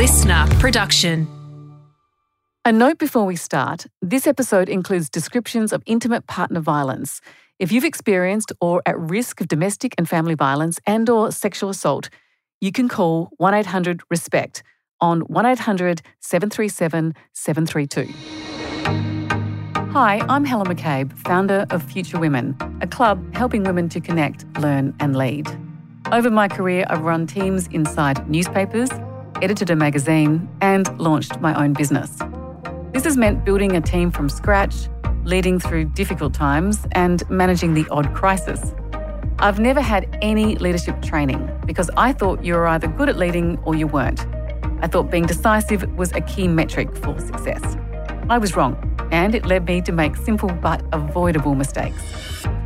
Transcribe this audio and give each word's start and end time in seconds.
listener 0.00 0.48
production. 0.60 1.28
A 2.64 2.72
note 2.72 2.96
before 2.96 3.26
we 3.26 3.36
start 3.36 3.84
this 4.00 4.26
episode 4.26 4.70
includes 4.70 5.10
descriptions 5.10 5.74
of 5.74 5.82
intimate 5.84 6.26
partner 6.26 6.60
violence. 6.60 7.20
If 7.58 7.70
you've 7.70 7.84
experienced 7.84 8.50
or 8.62 8.80
at 8.86 8.98
risk 8.98 9.42
of 9.42 9.48
domestic 9.48 9.94
and 9.98 10.08
family 10.08 10.34
violence 10.34 10.80
and 10.86 11.10
or 11.10 11.30
sexual 11.30 11.68
assault, 11.68 12.08
you 12.62 12.72
can 12.72 12.88
call 12.88 13.28
1-800 13.42 14.00
RESPECT 14.08 14.62
on 15.02 15.20
1-800-737-732. 15.24 18.10
Hi, 19.92 20.24
I'm 20.30 20.46
Helen 20.46 20.74
McCabe, 20.74 21.12
founder 21.18 21.66
of 21.68 21.82
Future 21.82 22.18
Women, 22.18 22.56
a 22.80 22.86
club 22.86 23.34
helping 23.34 23.64
women 23.64 23.90
to 23.90 24.00
connect, 24.00 24.46
learn 24.60 24.94
and 24.98 25.14
lead. 25.14 25.46
Over 26.10 26.30
my 26.30 26.48
career, 26.48 26.86
I've 26.88 27.02
run 27.02 27.26
teams 27.26 27.66
inside 27.66 28.26
newspapers, 28.30 28.88
edited 29.42 29.70
a 29.70 29.76
magazine, 29.76 30.48
and 30.60 30.98
launched 30.98 31.40
my 31.40 31.54
own 31.62 31.72
business. 31.72 32.18
This 32.92 33.04
has 33.04 33.16
meant 33.16 33.44
building 33.44 33.76
a 33.76 33.80
team 33.80 34.10
from 34.10 34.28
scratch, 34.28 34.88
leading 35.24 35.60
through 35.60 35.86
difficult 35.86 36.34
times, 36.34 36.86
and 36.92 37.28
managing 37.30 37.74
the 37.74 37.86
odd 37.90 38.12
crisis. 38.14 38.74
I've 39.38 39.58
never 39.58 39.80
had 39.80 40.18
any 40.20 40.56
leadership 40.56 41.00
training 41.00 41.48
because 41.64 41.90
I 41.96 42.12
thought 42.12 42.44
you 42.44 42.54
were 42.54 42.66
either 42.66 42.88
good 42.88 43.08
at 43.08 43.16
leading 43.16 43.58
or 43.60 43.74
you 43.74 43.86
weren't. 43.86 44.26
I 44.82 44.86
thought 44.86 45.10
being 45.10 45.26
decisive 45.26 45.90
was 45.96 46.12
a 46.12 46.20
key 46.20 46.48
metric 46.48 46.94
for 46.96 47.18
success. 47.18 47.76
I 48.30 48.38
was 48.38 48.54
wrong, 48.54 48.76
and 49.10 49.34
it 49.34 49.44
led 49.44 49.66
me 49.66 49.82
to 49.82 49.90
make 49.90 50.14
simple 50.14 50.50
but 50.62 50.84
avoidable 50.92 51.56
mistakes. 51.56 52.00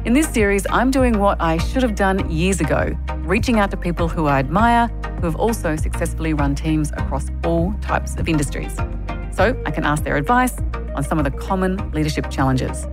In 0.05 0.13
this 0.13 0.29
series, 0.29 0.67
I'm 0.69 0.91
doing 0.91 1.19
what 1.19 1.41
I 1.41 1.57
should 1.57 1.83
have 1.83 1.95
done 1.95 2.31
years 2.31 2.61
ago, 2.61 2.95
reaching 3.21 3.59
out 3.59 3.71
to 3.71 3.79
people 3.79 4.07
who 4.07 4.27
I 4.27 4.41
admire 4.41 4.89
who 5.21 5.23
have 5.25 5.37
also 5.37 5.75
successfully 5.75 6.35
run 6.35 6.55
teams 6.55 6.91
across 6.99 7.31
all 7.45 7.73
types 7.81 8.15
of 8.17 8.29
industries 8.29 8.77
so 9.33 9.59
I 9.65 9.71
can 9.71 9.85
ask 9.85 10.05
their 10.05 10.19
advice 10.19 10.55
on 10.97 11.03
some 11.03 11.17
of 11.17 11.25
the 11.25 11.31
common 11.31 11.79
leadership 11.93 12.31
challenges. 12.31 12.87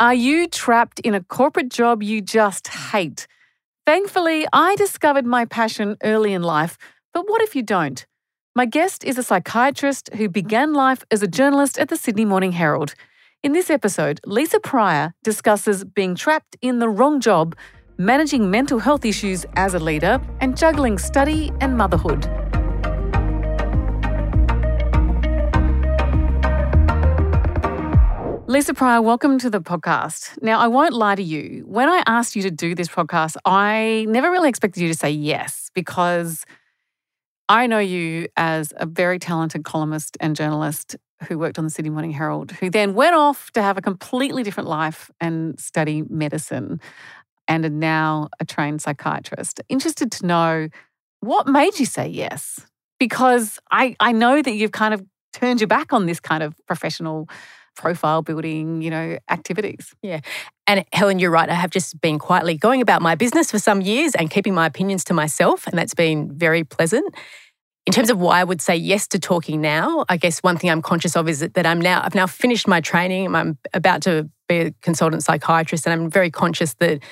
Are 0.00 0.14
you 0.14 0.46
trapped 0.48 0.98
in 1.00 1.14
a 1.14 1.22
corporate 1.22 1.68
job 1.68 2.02
you 2.02 2.22
just 2.22 2.68
hate? 2.68 3.26
Thankfully, 3.88 4.46
I 4.52 4.76
discovered 4.76 5.24
my 5.24 5.46
passion 5.46 5.96
early 6.04 6.34
in 6.34 6.42
life, 6.42 6.76
but 7.14 7.26
what 7.26 7.40
if 7.40 7.56
you 7.56 7.62
don't? 7.62 8.04
My 8.54 8.66
guest 8.66 9.02
is 9.02 9.16
a 9.16 9.22
psychiatrist 9.22 10.10
who 10.12 10.28
began 10.28 10.74
life 10.74 11.02
as 11.10 11.22
a 11.22 11.26
journalist 11.26 11.78
at 11.78 11.88
the 11.88 11.96
Sydney 11.96 12.26
Morning 12.26 12.52
Herald. 12.52 12.94
In 13.42 13.52
this 13.52 13.70
episode, 13.70 14.20
Lisa 14.26 14.60
Pryor 14.60 15.14
discusses 15.24 15.84
being 15.84 16.14
trapped 16.14 16.54
in 16.60 16.80
the 16.80 16.88
wrong 16.90 17.18
job 17.18 17.56
managing 17.98 18.50
mental 18.50 18.78
health 18.78 19.04
issues 19.04 19.44
as 19.56 19.74
a 19.74 19.78
leader, 19.78 20.20
and 20.40 20.56
juggling 20.56 20.98
study 20.98 21.50
and 21.60 21.76
motherhood. 21.76 22.47
Lisa 28.48 28.72
Pryor, 28.72 29.02
welcome 29.02 29.38
to 29.40 29.50
the 29.50 29.60
podcast. 29.60 30.40
Now, 30.40 30.58
I 30.58 30.68
won't 30.68 30.94
lie 30.94 31.14
to 31.14 31.22
you. 31.22 31.64
When 31.66 31.86
I 31.86 32.02
asked 32.06 32.34
you 32.34 32.40
to 32.44 32.50
do 32.50 32.74
this 32.74 32.88
podcast, 32.88 33.36
I 33.44 34.06
never 34.08 34.30
really 34.30 34.48
expected 34.48 34.80
you 34.80 34.88
to 34.88 34.94
say 34.94 35.10
yes 35.10 35.70
because 35.74 36.46
I 37.50 37.66
know 37.66 37.78
you 37.78 38.26
as 38.38 38.72
a 38.78 38.86
very 38.86 39.18
talented 39.18 39.64
columnist 39.64 40.16
and 40.18 40.34
journalist 40.34 40.96
who 41.24 41.38
worked 41.38 41.58
on 41.58 41.64
the 41.64 41.70
Sydney 41.70 41.90
Morning 41.90 42.10
Herald, 42.10 42.52
who 42.52 42.70
then 42.70 42.94
went 42.94 43.14
off 43.14 43.50
to 43.50 43.60
have 43.60 43.76
a 43.76 43.82
completely 43.82 44.42
different 44.42 44.70
life 44.70 45.10
and 45.20 45.60
study 45.60 46.04
medicine 46.08 46.80
and 47.48 47.66
are 47.66 47.68
now 47.68 48.30
a 48.40 48.46
trained 48.46 48.80
psychiatrist. 48.80 49.60
Interested 49.68 50.10
to 50.12 50.26
know 50.26 50.68
what 51.20 51.46
made 51.46 51.78
you 51.78 51.84
say 51.84 52.08
yes? 52.08 52.66
Because 52.98 53.58
I, 53.70 53.94
I 54.00 54.12
know 54.12 54.40
that 54.40 54.52
you've 54.52 54.72
kind 54.72 54.94
of 54.94 55.04
turned 55.34 55.60
your 55.60 55.68
back 55.68 55.92
on 55.92 56.06
this 56.06 56.18
kind 56.18 56.42
of 56.42 56.54
professional 56.66 57.28
profile 57.78 58.20
building, 58.20 58.82
you 58.82 58.90
know, 58.90 59.18
activities. 59.30 59.94
Yeah. 60.02 60.20
And 60.66 60.84
Helen, 60.92 61.18
you're 61.18 61.30
right. 61.30 61.48
I 61.48 61.54
have 61.54 61.70
just 61.70 61.98
been 62.00 62.18
quietly 62.18 62.56
going 62.56 62.82
about 62.82 63.00
my 63.00 63.14
business 63.14 63.50
for 63.50 63.58
some 63.58 63.80
years 63.80 64.14
and 64.14 64.28
keeping 64.28 64.52
my 64.52 64.66
opinions 64.66 65.04
to 65.04 65.14
myself. 65.14 65.66
And 65.66 65.78
that's 65.78 65.94
been 65.94 66.36
very 66.36 66.64
pleasant. 66.64 67.14
In 67.86 67.92
terms 67.92 68.10
of 68.10 68.18
why 68.18 68.40
I 68.40 68.44
would 68.44 68.60
say 68.60 68.76
yes 68.76 69.06
to 69.08 69.18
talking 69.18 69.62
now, 69.62 70.04
I 70.10 70.18
guess 70.18 70.40
one 70.40 70.58
thing 70.58 70.68
I'm 70.68 70.82
conscious 70.82 71.16
of 71.16 71.26
is 71.26 71.40
that 71.40 71.66
I'm 71.66 71.80
now 71.80 72.02
I've 72.04 72.14
now 72.14 72.26
finished 72.26 72.68
my 72.68 72.82
training. 72.82 73.34
I'm 73.34 73.56
about 73.72 74.02
to 74.02 74.28
be 74.46 74.56
a 74.58 74.70
consultant 74.82 75.24
psychiatrist, 75.24 75.86
and 75.86 75.94
I'm 75.94 76.10
very 76.10 76.30
conscious 76.30 76.74
that 76.80 77.02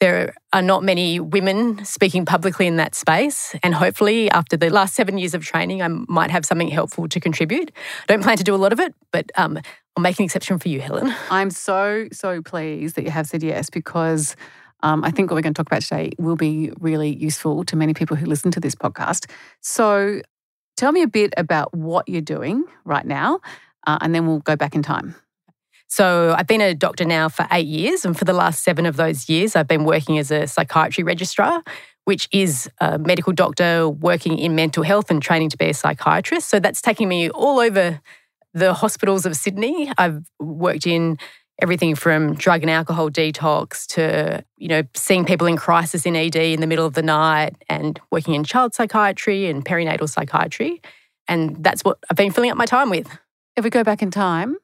there 0.00 0.34
are 0.52 0.62
not 0.62 0.82
many 0.82 1.20
women 1.20 1.84
speaking 1.84 2.24
publicly 2.24 2.66
in 2.66 2.76
that 2.76 2.94
space. 2.94 3.54
And 3.62 3.74
hopefully, 3.74 4.30
after 4.30 4.56
the 4.56 4.70
last 4.70 4.94
seven 4.94 5.18
years 5.18 5.34
of 5.34 5.44
training, 5.44 5.82
I 5.82 5.88
might 5.88 6.30
have 6.30 6.44
something 6.44 6.68
helpful 6.68 7.06
to 7.08 7.20
contribute. 7.20 7.70
I 8.02 8.06
don't 8.12 8.22
plan 8.22 8.38
to 8.38 8.44
do 8.44 8.54
a 8.54 8.56
lot 8.56 8.72
of 8.72 8.80
it, 8.80 8.94
but 9.12 9.30
um, 9.36 9.58
I'll 9.96 10.02
make 10.02 10.18
an 10.18 10.24
exception 10.24 10.58
for 10.58 10.68
you, 10.68 10.80
Helen. 10.80 11.14
I'm 11.30 11.50
so, 11.50 12.08
so 12.12 12.42
pleased 12.42 12.96
that 12.96 13.04
you 13.04 13.10
have 13.10 13.26
said 13.26 13.42
yes 13.42 13.70
because 13.70 14.36
um, 14.82 15.04
I 15.04 15.10
think 15.10 15.30
what 15.30 15.34
we're 15.36 15.42
going 15.42 15.54
to 15.54 15.58
talk 15.58 15.70
about 15.70 15.82
today 15.82 16.12
will 16.18 16.36
be 16.36 16.72
really 16.80 17.14
useful 17.14 17.64
to 17.64 17.76
many 17.76 17.94
people 17.94 18.16
who 18.16 18.26
listen 18.26 18.50
to 18.52 18.60
this 18.60 18.74
podcast. 18.74 19.30
So, 19.60 20.22
tell 20.76 20.92
me 20.92 21.02
a 21.02 21.08
bit 21.08 21.34
about 21.36 21.74
what 21.74 22.08
you're 22.08 22.22
doing 22.22 22.64
right 22.84 23.04
now, 23.04 23.40
uh, 23.86 23.98
and 24.00 24.14
then 24.14 24.26
we'll 24.26 24.38
go 24.38 24.56
back 24.56 24.74
in 24.74 24.82
time. 24.82 25.14
So 25.90 26.36
I've 26.38 26.46
been 26.46 26.60
a 26.60 26.72
doctor 26.72 27.04
now 27.04 27.28
for 27.28 27.48
eight 27.50 27.66
years, 27.66 28.04
and 28.04 28.16
for 28.16 28.24
the 28.24 28.32
last 28.32 28.62
seven 28.62 28.86
of 28.86 28.96
those 28.96 29.28
years, 29.28 29.56
I've 29.56 29.66
been 29.66 29.84
working 29.84 30.18
as 30.18 30.30
a 30.30 30.46
psychiatry 30.46 31.02
registrar, 31.02 31.64
which 32.04 32.28
is 32.30 32.70
a 32.78 32.96
medical 32.96 33.32
doctor 33.32 33.88
working 33.88 34.38
in 34.38 34.54
mental 34.54 34.84
health 34.84 35.10
and 35.10 35.20
training 35.20 35.50
to 35.50 35.56
be 35.56 35.70
a 35.70 35.74
psychiatrist. 35.74 36.48
So 36.48 36.60
that's 36.60 36.80
taking 36.80 37.08
me 37.08 37.28
all 37.30 37.58
over 37.58 38.00
the 38.54 38.74
hospitals 38.74 39.26
of 39.26 39.36
Sydney. 39.36 39.92
I've 39.98 40.22
worked 40.38 40.86
in 40.86 41.18
everything 41.62 41.94
from 41.94 42.34
drug 42.34 42.62
and 42.62 42.70
alcohol 42.70 43.10
detox 43.10 43.86
to, 43.86 44.44
you 44.56 44.68
know, 44.68 44.82
seeing 44.94 45.24
people 45.24 45.46
in 45.46 45.56
crisis 45.56 46.06
in 46.06 46.16
ED 46.16 46.36
in 46.36 46.60
the 46.60 46.66
middle 46.66 46.86
of 46.86 46.94
the 46.94 47.02
night 47.02 47.54
and 47.68 48.00
working 48.10 48.34
in 48.34 48.44
child 48.44 48.74
psychiatry 48.74 49.46
and 49.46 49.64
perinatal 49.64 50.08
psychiatry. 50.08 50.80
And 51.28 51.62
that's 51.62 51.84
what 51.84 51.98
I've 52.10 52.16
been 52.16 52.32
filling 52.32 52.50
up 52.50 52.56
my 52.56 52.66
time 52.66 52.90
with. 52.90 53.08
If 53.56 53.64
we 53.64 53.70
go 53.70 53.84
back 53.84 54.02
in 54.02 54.10
time, 54.10 54.56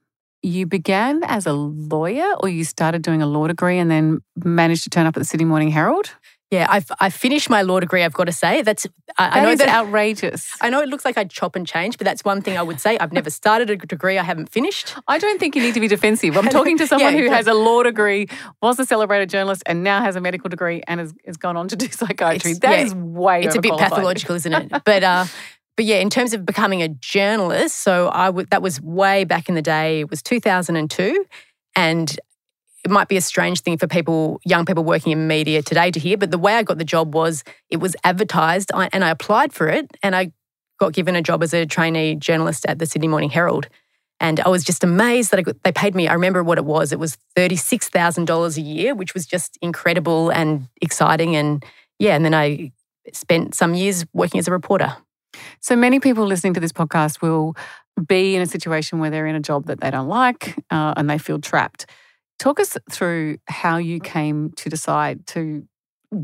you 0.42 0.66
began 0.66 1.22
as 1.24 1.46
a 1.46 1.52
lawyer 1.52 2.34
or 2.40 2.48
you 2.48 2.64
started 2.64 3.02
doing 3.02 3.20
a 3.20 3.26
law 3.26 3.46
degree 3.46 3.78
and 3.78 3.90
then 3.90 4.20
managed 4.44 4.84
to 4.84 4.90
turn 4.90 5.06
up 5.06 5.16
at 5.16 5.20
the 5.20 5.24
Sydney 5.24 5.44
Morning 5.44 5.70
Herald? 5.70 6.14
Yeah, 6.50 6.66
I've 6.70 6.90
I 7.00 7.10
finished 7.10 7.50
my 7.50 7.62
law 7.62 7.80
degree. 7.80 8.04
I've 8.04 8.12
got 8.12 8.24
to 8.24 8.32
say 8.32 8.62
that's 8.62 8.86
I, 9.18 9.28
that 9.28 9.36
I 9.36 9.42
know 9.42 9.50
is 9.50 9.58
that 9.58 9.68
outrageous. 9.68 10.48
I 10.60 10.70
know 10.70 10.80
it 10.80 10.88
looks 10.88 11.04
like 11.04 11.18
I'd 11.18 11.28
chop 11.28 11.56
and 11.56 11.66
change, 11.66 11.98
but 11.98 12.04
that's 12.04 12.24
one 12.24 12.40
thing 12.40 12.56
I 12.56 12.62
would 12.62 12.80
say. 12.80 12.96
I've 12.98 13.12
never 13.12 13.30
started 13.30 13.68
a 13.68 13.76
degree 13.76 14.16
I 14.16 14.22
haven't 14.22 14.50
finished. 14.50 14.94
I 15.08 15.18
don't 15.18 15.40
think 15.40 15.56
you 15.56 15.62
need 15.62 15.74
to 15.74 15.80
be 15.80 15.88
defensive. 15.88 16.36
I'm 16.36 16.48
talking 16.48 16.78
to 16.78 16.86
someone 16.86 17.16
yeah, 17.16 17.20
who 17.20 17.30
has 17.30 17.48
a 17.48 17.54
law 17.54 17.82
degree, 17.82 18.28
was 18.62 18.78
a 18.78 18.86
celebrated 18.86 19.28
journalist, 19.28 19.64
and 19.66 19.82
now 19.82 20.00
has 20.02 20.14
a 20.14 20.20
medical 20.20 20.48
degree 20.48 20.82
and 20.86 21.00
has, 21.00 21.12
has 21.26 21.36
gone 21.36 21.56
on 21.56 21.66
to 21.66 21.76
do 21.76 21.88
psychiatry. 21.90 22.52
It's, 22.52 22.60
that 22.60 22.78
yeah, 22.78 22.84
is 22.84 22.94
way. 22.94 23.42
It's 23.42 23.56
a 23.56 23.60
bit 23.60 23.76
pathological, 23.76 24.36
isn't 24.36 24.52
it? 24.52 24.72
But 24.84 25.02
uh, 25.02 25.26
but 25.76 25.84
yeah, 25.84 25.96
in 25.96 26.10
terms 26.10 26.32
of 26.32 26.46
becoming 26.46 26.80
a 26.80 26.88
journalist, 26.88 27.82
so 27.82 28.08
I 28.12 28.30
that 28.50 28.62
was 28.62 28.80
way 28.80 29.24
back 29.24 29.48
in 29.48 29.56
the 29.56 29.62
day. 29.62 30.00
It 30.00 30.10
was 30.10 30.22
2002, 30.22 31.26
and 31.74 32.20
it 32.86 32.90
might 32.90 33.08
be 33.08 33.16
a 33.16 33.20
strange 33.20 33.62
thing 33.62 33.78
for 33.78 33.88
people, 33.88 34.40
young 34.44 34.64
people 34.64 34.84
working 34.84 35.10
in 35.10 35.26
media 35.26 35.60
today 35.60 35.90
to 35.90 35.98
hear. 35.98 36.16
But 36.16 36.30
the 36.30 36.38
way 36.38 36.54
I 36.54 36.62
got 36.62 36.78
the 36.78 36.84
job 36.84 37.16
was 37.16 37.42
it 37.68 37.78
was 37.78 37.96
advertised, 38.04 38.70
and 38.72 39.02
I 39.02 39.10
applied 39.10 39.52
for 39.52 39.66
it, 39.68 39.90
and 40.04 40.14
I 40.14 40.30
got 40.78 40.92
given 40.92 41.16
a 41.16 41.20
job 41.20 41.42
as 41.42 41.52
a 41.52 41.66
trainee 41.66 42.14
journalist 42.14 42.64
at 42.66 42.78
the 42.78 42.86
Sydney 42.86 43.08
Morning 43.08 43.30
Herald. 43.30 43.66
And 44.20 44.38
I 44.38 44.48
was 44.48 44.62
just 44.62 44.84
amazed 44.84 45.32
that 45.32 45.42
got, 45.42 45.60
they 45.64 45.72
paid 45.72 45.96
me. 45.96 46.06
I 46.06 46.14
remember 46.14 46.44
what 46.44 46.58
it 46.58 46.64
was. 46.64 46.92
It 46.92 47.00
was 47.00 47.18
thirty-six 47.34 47.88
thousand 47.88 48.26
dollars 48.26 48.56
a 48.56 48.62
year, 48.62 48.94
which 48.94 49.14
was 49.14 49.26
just 49.26 49.58
incredible 49.60 50.30
and 50.30 50.68
exciting. 50.80 51.34
And 51.34 51.64
yeah, 51.98 52.14
and 52.14 52.24
then 52.24 52.34
I 52.34 52.70
spent 53.12 53.56
some 53.56 53.74
years 53.74 54.06
working 54.12 54.38
as 54.38 54.46
a 54.46 54.52
reporter. 54.52 54.96
So 55.60 55.74
many 55.74 55.98
people 55.98 56.24
listening 56.24 56.54
to 56.54 56.60
this 56.60 56.72
podcast 56.72 57.20
will 57.20 57.56
be 58.06 58.36
in 58.36 58.42
a 58.42 58.46
situation 58.46 59.00
where 59.00 59.10
they're 59.10 59.26
in 59.26 59.34
a 59.34 59.40
job 59.40 59.66
that 59.66 59.80
they 59.80 59.90
don't 59.90 60.08
like 60.08 60.54
uh, 60.70 60.94
and 60.96 61.10
they 61.10 61.18
feel 61.18 61.40
trapped. 61.40 61.86
Talk 62.38 62.60
us 62.60 62.76
through 62.90 63.38
how 63.46 63.78
you 63.78 64.00
mm. 64.00 64.04
came 64.04 64.50
to 64.56 64.68
decide 64.68 65.26
to 65.28 65.66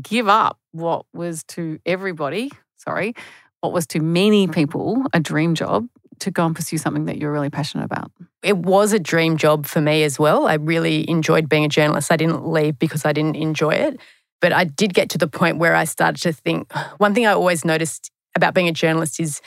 give 0.01 0.27
up 0.27 0.59
what 0.71 1.05
was 1.13 1.43
to 1.43 1.79
everybody, 1.85 2.51
sorry, 2.77 3.13
what 3.61 3.73
was 3.73 3.87
to 3.87 3.99
many 3.99 4.45
mm-hmm. 4.45 4.53
people 4.53 5.03
a 5.13 5.19
dream 5.19 5.55
job 5.55 5.87
to 6.19 6.31
go 6.31 6.45
and 6.45 6.55
pursue 6.55 6.77
something 6.77 7.05
that 7.05 7.17
you're 7.17 7.31
really 7.31 7.49
passionate 7.49 7.85
about? 7.85 8.11
It 8.43 8.57
was 8.57 8.93
a 8.93 8.99
dream 8.99 9.37
job 9.37 9.65
for 9.65 9.81
me 9.81 10.03
as 10.03 10.19
well. 10.19 10.47
I 10.47 10.55
really 10.55 11.09
enjoyed 11.09 11.49
being 11.49 11.65
a 11.65 11.69
journalist. 11.69 12.11
I 12.11 12.17
didn't 12.17 12.45
leave 12.45 12.77
because 12.77 13.05
I 13.05 13.13
didn't 13.13 13.35
enjoy 13.35 13.71
it. 13.71 13.99
But 14.41 14.51
I 14.51 14.65
did 14.65 14.93
get 14.93 15.09
to 15.11 15.17
the 15.17 15.27
point 15.27 15.57
where 15.57 15.75
I 15.75 15.85
started 15.85 16.21
to 16.23 16.33
think 16.33 16.71
one 16.97 17.13
thing 17.13 17.25
I 17.25 17.31
always 17.31 17.63
noticed 17.63 18.11
about 18.35 18.53
being 18.53 18.67
a 18.67 18.73
journalist 18.73 19.19
is 19.19 19.41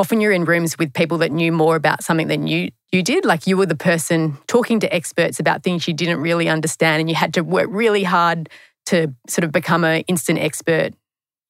often 0.00 0.20
you're 0.22 0.32
in 0.32 0.46
rooms 0.46 0.78
with 0.78 0.94
people 0.94 1.18
that 1.18 1.30
knew 1.30 1.52
more 1.52 1.76
about 1.76 2.02
something 2.02 2.28
than 2.28 2.46
you 2.46 2.70
you 2.90 3.02
did. 3.02 3.26
Like 3.26 3.46
you 3.46 3.56
were 3.58 3.66
the 3.66 3.76
person 3.76 4.38
talking 4.48 4.80
to 4.80 4.92
experts 4.92 5.38
about 5.38 5.62
things 5.62 5.86
you 5.86 5.92
didn't 5.92 6.20
really 6.20 6.48
understand, 6.48 7.00
and 7.00 7.08
you 7.10 7.14
had 7.14 7.34
to 7.34 7.42
work 7.42 7.68
really 7.70 8.02
hard 8.02 8.48
to 8.86 9.14
sort 9.28 9.44
of 9.44 9.52
become 9.52 9.84
an 9.84 10.00
instant 10.08 10.38
expert, 10.38 10.94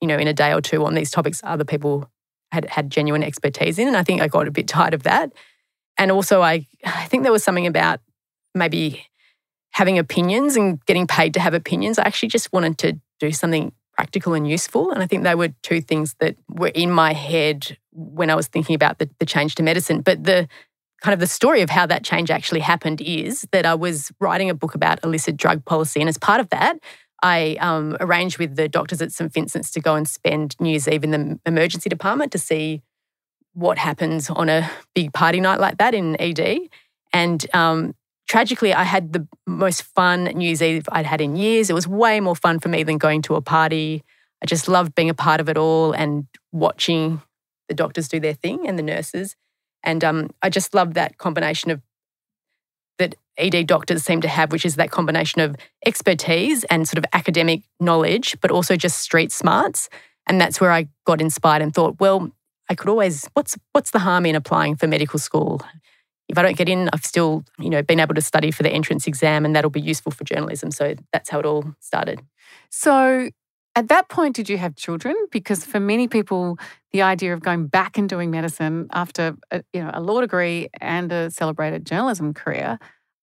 you 0.01 0.09
know, 0.09 0.19
in 0.19 0.27
a 0.27 0.35
day 0.35 0.53
or 0.53 0.61
two 0.61 0.85
on 0.85 0.95
these 0.95 1.13
topics 1.13 1.41
other 1.45 1.65
people 1.65 2.11
had 2.51 2.69
had 2.69 2.91
genuine 2.91 3.23
expertise 3.23 3.79
in. 3.79 3.87
And 3.87 3.97
I 3.97 4.03
think 4.03 4.21
I 4.21 4.27
got 4.27 4.49
a 4.49 4.51
bit 4.51 4.67
tired 4.67 4.95
of 4.95 5.05
that. 5.05 5.33
And 5.97 6.11
also 6.11 6.43
I 6.43 6.67
I 6.85 7.05
think 7.05 7.23
there 7.23 7.33
was 7.33 7.45
something 7.45 7.69
about 7.69 8.01
maybe 8.53 9.07
having 9.71 9.97
opinions 9.97 10.57
and 10.57 10.85
getting 10.87 11.07
paid 11.07 11.35
to 11.35 11.41
have 11.41 11.55
opinions. 11.55 12.01
I 12.01 12.03
actually 12.03 12.31
just 12.31 12.53
wanted 12.53 12.79
to 12.79 13.01
do 13.21 13.31
something 13.31 13.73
practical 14.01 14.33
and 14.33 14.49
useful. 14.49 14.93
And 14.93 15.03
I 15.03 15.07
think 15.07 15.25
they 15.25 15.35
were 15.35 15.51
two 15.63 15.83
things 15.83 16.15
that 16.21 16.35
were 16.49 16.69
in 16.69 16.91
my 16.91 17.13
head 17.13 17.77
when 17.93 18.31
I 18.31 18.35
was 18.35 18.47
thinking 18.47 18.75
about 18.75 18.99
the, 18.99 19.11
the 19.19 19.27
change 19.27 19.57
to 19.57 19.63
medicine. 19.63 20.01
But 20.01 20.25
the 20.25 20.49
kind 21.03 21.13
of 21.13 21.21
the 21.21 21.27
story 21.27 21.61
of 21.61 21.69
how 21.69 21.85
that 21.85 22.03
change 22.03 22.31
actually 22.31 22.61
happened 22.61 23.03
is 23.03 23.47
that 23.53 23.67
I 23.67 23.75
was 23.75 24.11
writing 24.19 24.49
a 24.49 24.55
book 24.55 24.75
about 24.75 25.05
illicit 25.05 25.37
drug 25.37 25.67
policy. 25.67 26.01
And 26.01 26.09
as 26.09 26.17
part 26.17 26.41
of 26.41 26.49
that, 26.49 26.79
I 27.23 27.59
um, 27.61 27.99
arranged 28.01 28.39
with 28.39 28.57
the 28.57 28.71
doctors 28.71 29.03
at 29.03 29.13
St. 29.13 29.31
Vincent's 29.31 29.71
to 29.73 29.81
go 29.81 29.97
and 29.97 30.09
spend 30.09 30.57
New 30.59 30.71
Year's 30.71 30.89
Eve 30.89 31.05
in 31.05 31.11
the 31.11 31.39
emergency 31.45 31.91
department 31.91 32.33
to 32.33 32.39
see 32.39 32.81
what 33.53 33.77
happens 33.77 34.31
on 34.31 34.49
a 34.49 34.71
big 34.95 35.13
party 35.13 35.41
night 35.41 35.61
like 35.61 35.77
that 35.77 35.95
in 35.95 36.19
ED. 36.19 36.61
And 37.13 37.45
um, 37.53 37.95
tragically, 38.31 38.73
I 38.73 38.85
had 38.85 39.13
the 39.13 39.27
most 39.45 39.83
fun 39.83 40.23
New 40.23 40.47
Year's 40.47 40.63
Eve 40.63 40.89
I'd 40.93 41.05
had 41.05 41.21
in 41.21 41.35
years. 41.35 41.69
It 41.69 41.73
was 41.73 41.89
way 41.89 42.21
more 42.21 42.37
fun 42.37 42.61
for 42.61 42.69
me 42.69 42.85
than 42.85 42.97
going 42.97 43.23
to 43.23 43.35
a 43.35 43.41
party. 43.41 44.05
I 44.41 44.47
just 44.47 44.69
loved 44.69 44.95
being 44.95 45.11
a 45.11 45.15
part 45.15 45.41
of 45.41 45.49
it 45.49 45.57
all 45.57 45.91
and 45.91 46.29
watching 46.53 47.23
the 47.69 47.75
doctors 47.75 48.07
do 48.07 48.21
their 48.21 48.35
thing 48.35 48.69
and 48.69 48.79
the 48.79 48.85
nurses. 48.85 49.35
And 49.83 50.05
um, 50.05 50.31
I 50.43 50.49
just 50.49 50.75
loved 50.75 50.95
that 50.95 51.19
combination 51.19 51.73
of 51.73 51.83
that 52.99 53.17
ED 53.37 53.67
doctors 53.67 54.05
seem 54.05 54.21
to 54.21 54.29
have, 54.29 54.53
which 54.53 54.65
is 54.65 54.77
that 54.77 54.93
combination 54.93 55.41
of 55.41 55.57
expertise 55.85 56.63
and 56.65 56.87
sort 56.87 56.99
of 56.99 57.07
academic 57.13 57.63
knowledge, 57.81 58.37
but 58.41 58.53
also 58.53 58.77
just 58.77 59.01
street 59.01 59.33
smarts. 59.33 59.89
And 60.29 60.41
that's 60.41 60.61
where 60.61 60.71
I 60.71 60.87
got 61.05 61.21
inspired 61.21 61.63
and 61.63 61.75
thought, 61.75 61.99
well, 61.99 62.31
I 62.69 62.77
could 62.77 62.91
always 62.91 63.29
what's 63.35 63.59
what's 63.73 63.91
the 63.91 63.99
harm 63.99 64.25
in 64.25 64.37
applying 64.37 64.77
for 64.77 64.87
medical 64.87 65.19
school? 65.19 65.61
If 66.31 66.39
I 66.39 66.43
don't 66.43 66.57
get 66.57 66.69
in, 66.69 66.89
I've 66.93 67.05
still, 67.05 67.45
you 67.59 67.71
know, 67.71 67.83
been 67.83 68.01
able 68.01 68.15
to 68.15 68.21
study 68.21 68.51
for 68.51 68.63
the 68.63 68.71
entrance 68.71 69.07
exam 69.07 69.45
and 69.45 69.55
that'll 69.55 69.71
be 69.71 69.81
useful 69.81 70.13
for 70.13 70.25
journalism. 70.25 70.71
So 70.71 70.95
that's 71.13 71.31
how 71.31 71.41
it 71.41 71.47
all 71.47 71.75
started. 71.81 72.21
So 72.71 73.31
at 73.77 73.89
that 73.89 74.09
point, 74.09 74.37
did 74.37 74.49
you 74.49 74.59
have 74.59 74.77
children? 74.77 75.15
Because 75.31 75.65
for 75.65 75.81
many 75.81 76.09
people, 76.09 76.59
the 76.93 77.03
idea 77.03 77.33
of 77.33 77.41
going 77.41 77.67
back 77.67 77.97
and 77.99 78.09
doing 78.09 78.31
medicine 78.31 78.89
after 78.93 79.37
a, 79.51 79.63
you 79.73 79.83
know 79.83 79.91
a 79.93 80.01
law 80.01 80.21
degree 80.21 80.69
and 80.81 81.13
a 81.13 81.31
celebrated 81.31 81.87
journalism 81.87 82.35
career, 82.35 82.79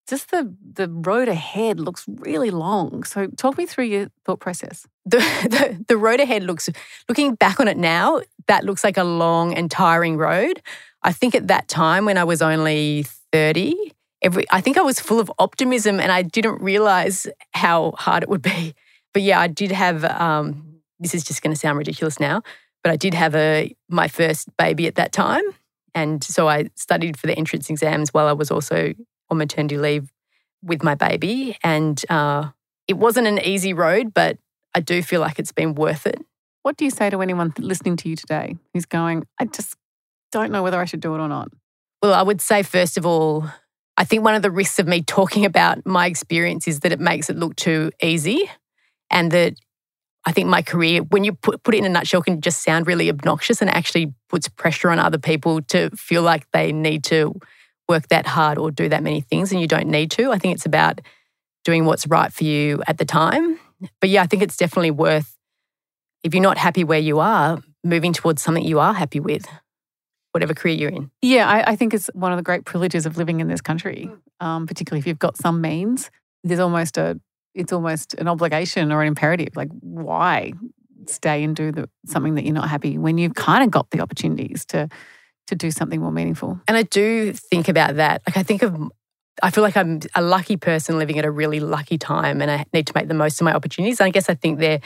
just 0.07 0.31
the 0.31 0.53
the 0.74 0.89
road 0.89 1.27
ahead 1.27 1.80
looks 1.80 2.06
really 2.07 2.50
long. 2.50 3.03
So 3.03 3.27
talk 3.27 3.57
me 3.57 3.65
through 3.65 3.86
your 3.86 4.07
thought 4.25 4.39
process. 4.39 4.86
The, 5.07 5.19
the, 5.19 5.86
the 5.88 5.98
road 5.98 6.19
ahead 6.19 6.44
looks 6.44 6.68
looking 7.07 7.36
back 7.36 7.62
on 7.62 7.69
it 7.69 7.77
now, 7.77 8.19
that 8.48 8.65
looks 8.65 8.83
like 8.83 8.98
a 8.98 9.06
long 9.06 9.53
and 9.53 9.71
tiring 9.71 10.18
road. 10.18 10.62
I 11.04 11.12
think 11.12 11.36
at 11.36 11.48
that 11.48 11.68
time 11.68 12.06
when 12.06 12.18
I 12.18 12.24
was 12.24 12.42
only 12.42 13.06
30, 13.32 13.76
every 14.22 14.46
I 14.52 14.62
think 14.62 14.78
I 14.78 14.82
was 14.82 15.00
full 15.00 15.20
of 15.20 15.32
optimism 15.40 16.00
and 16.00 16.12
I 16.12 16.22
didn't 16.22 16.62
realize 16.62 17.28
how 17.54 17.92
hard 17.98 18.24
it 18.24 18.30
would 18.30 18.42
be 18.42 18.74
but 19.18 19.24
yeah, 19.24 19.40
I 19.40 19.48
did 19.48 19.72
have. 19.72 20.06
Um, 20.06 20.82
this 21.00 21.16
is 21.16 21.24
just 21.24 21.42
going 21.42 21.52
to 21.52 21.60
sound 21.60 21.78
ridiculous 21.80 22.20
now, 22.20 22.44
but 22.84 22.92
I 22.92 22.98
did 22.98 23.16
have 23.16 23.34
a 23.34 23.76
my 23.90 24.08
first 24.08 24.48
baby 24.58 24.86
at 24.86 24.94
that 24.94 25.12
time, 25.12 25.42
and 25.96 26.24
so 26.24 26.48
I 26.48 26.70
studied 26.76 27.18
for 27.18 27.26
the 27.26 27.36
entrance 27.36 27.68
exams 27.72 28.14
while 28.14 28.28
I 28.28 28.34
was 28.34 28.52
also 28.52 28.94
on 29.32 29.38
maternity 29.40 29.78
leave 29.78 30.12
with 30.64 30.84
my 30.84 30.94
baby, 30.94 31.58
and 31.64 32.00
uh, 32.10 32.50
it 32.88 32.94
wasn't 32.94 33.26
an 33.26 33.40
easy 33.40 33.74
road, 33.74 34.14
but 34.14 34.38
I 34.76 34.82
do 34.82 35.02
feel 35.02 35.20
like 35.20 35.40
it's 35.40 35.52
been 35.52 35.74
worth 35.74 36.06
it. 36.06 36.24
What 36.62 36.78
do 36.78 36.86
you 36.86 36.92
say 36.92 37.10
to 37.10 37.24
anyone 37.24 37.56
listening 37.58 37.98
to 37.98 38.10
you 38.10 38.16
today 38.16 38.56
who's 38.72 38.86
going, 38.86 39.26
I 39.40 39.46
just 39.46 39.76
don't 40.38 40.51
know 40.51 40.63
whether 40.63 40.80
I 40.80 40.86
should 40.86 41.00
do 41.00 41.16
it 41.16 41.19
or 41.19 41.28
not? 41.28 41.50
Well, 42.01 42.13
I 42.13 42.22
would 42.22 42.42
say, 42.42 42.63
first 42.63 42.98
of 42.98 43.06
all, 43.06 43.45
I 43.98 44.04
think 44.04 44.24
one 44.24 44.36
of 44.36 44.44
the 44.44 44.51
risks 44.51 44.78
of 44.78 44.88
me 44.88 45.01
talking 45.01 45.45
about 45.45 45.86
my 45.86 46.06
experience 46.06 46.68
is 46.68 46.81
that 46.81 46.92
it 46.92 47.00
makes 47.00 47.30
it 47.30 47.38
look 47.38 47.56
too 47.56 47.92
easy 48.01 48.50
and 49.10 49.31
that 49.31 49.56
I 50.25 50.31
think 50.31 50.48
my 50.48 50.62
career, 50.62 51.01
when 51.01 51.24
you 51.24 51.34
put, 51.34 51.63
put 51.63 51.74
it 51.74 51.80
in 51.80 51.86
a 51.86 51.89
nutshell, 51.89 52.22
can 52.22 52.42
just 52.42 52.62
sound 52.62 52.86
really 52.86 53.10
obnoxious 53.10 53.62
and 53.62 53.69
actually 53.69 54.13
puts 54.30 54.48
pressure 54.50 54.89
on 54.89 55.00
other 55.00 55.18
people 55.18 55.62
to 55.63 55.89
feel 55.92 56.22
like 56.22 56.45
they 56.51 56.72
need 56.72 57.04
to 57.06 57.34
work 57.89 58.10
that 58.10 58.28
hard 58.28 58.57
or 58.57 58.69
do 58.69 58.89
that 58.89 59.01
many 59.01 59.22
things, 59.22 59.51
and 59.51 59.62
you 59.62 59.68
don't 59.68 59.88
need 59.88 60.12
to. 60.12 60.31
I 60.31 60.38
think 60.38 60.54
it's 60.54 60.66
about 60.66 61.00
doing 61.63 61.86
what's 61.86 62.06
right 62.06 62.31
for 62.31 62.44
you 62.44 62.84
at 62.88 62.98
the 62.98 63.06
time. 63.06 63.57
But 64.01 64.10
yeah, 64.10 64.22
I 64.22 64.28
think 64.28 64.44
it's 64.44 64.57
definitely 64.57 64.92
worth, 64.92 65.36
if 66.24 66.34
you're 66.34 66.44
not 66.44 66.57
happy 66.57 66.84
where 66.84 67.00
you 67.00 67.19
are, 67.19 67.63
moving 67.84 68.12
towards 68.12 68.42
something 68.42 68.63
you 68.63 68.80
are 68.80 68.94
happy 68.94 69.22
with, 69.22 69.48
whatever 70.38 70.54
career 70.54 70.75
you're 70.75 70.89
in. 70.89 71.10
Yeah, 71.22 71.50
I, 71.50 71.72
I 71.72 71.75
think 71.75 71.94
it's 71.94 72.07
one 72.13 72.31
of 72.31 72.38
the 72.38 72.44
great 72.44 72.63
privileges 72.63 73.07
of 73.07 73.18
living 73.18 73.39
in 73.39 73.48
this 73.48 73.62
country, 73.62 74.12
um, 74.39 74.68
particularly 74.68 75.00
if 75.00 75.07
you've 75.07 75.19
got 75.19 75.36
some 75.36 75.62
means. 75.62 76.12
There's 76.44 76.60
almost 76.60 76.98
a 76.98 77.19
it's 77.56 77.74
almost 77.74 78.13
an 78.13 78.28
obligation 78.28 78.92
or 78.92 79.01
an 79.01 79.07
imperative. 79.07 79.56
Like, 79.56 79.69
why 79.80 80.54
stay 81.07 81.44
and 81.44 81.56
do 81.56 81.72
the, 81.72 81.89
something 82.06 82.36
that 82.36 82.44
you're 82.44 82.54
not 82.54 82.69
happy 82.69 83.00
when 83.00 83.18
you've 83.18 83.34
kind 83.34 83.63
of 83.63 83.72
got 83.72 83.89
the 83.89 84.00
opportunities 84.00 84.63
to 84.68 84.88
to 85.48 85.56
do 85.56 85.72
something 85.72 86.00
more 86.00 86.12
meaningful? 86.12 86.60
And 86.68 86.78
I 86.78 86.84
do 86.84 87.34
think 87.34 87.68
about 87.68 87.95
that. 87.95 88.22
Like, 88.28 88.38
I 88.38 88.44
think 88.44 88.62
of 88.62 88.78
I 89.42 89.50
feel 89.50 89.63
like 89.63 89.75
I'm 89.75 90.01
a 90.16 90.22
lucky 90.22 90.57
person 90.57 91.00
living 91.00 91.18
at 91.18 91.25
a 91.25 91.31
really 91.31 91.60
lucky 91.60 91.98
time 91.98 92.42
and 92.42 92.50
I 92.50 92.66
need 92.74 92.88
to 92.88 92.94
make 92.95 93.07
the 93.07 93.13
most 93.13 93.42
of 93.42 93.45
my 93.45 93.54
opportunities. 93.54 94.00
And 94.00 94.07
I 94.07 94.12
guess 94.12 94.30
I 94.30 94.36
think 94.36 94.60
there 94.60 94.80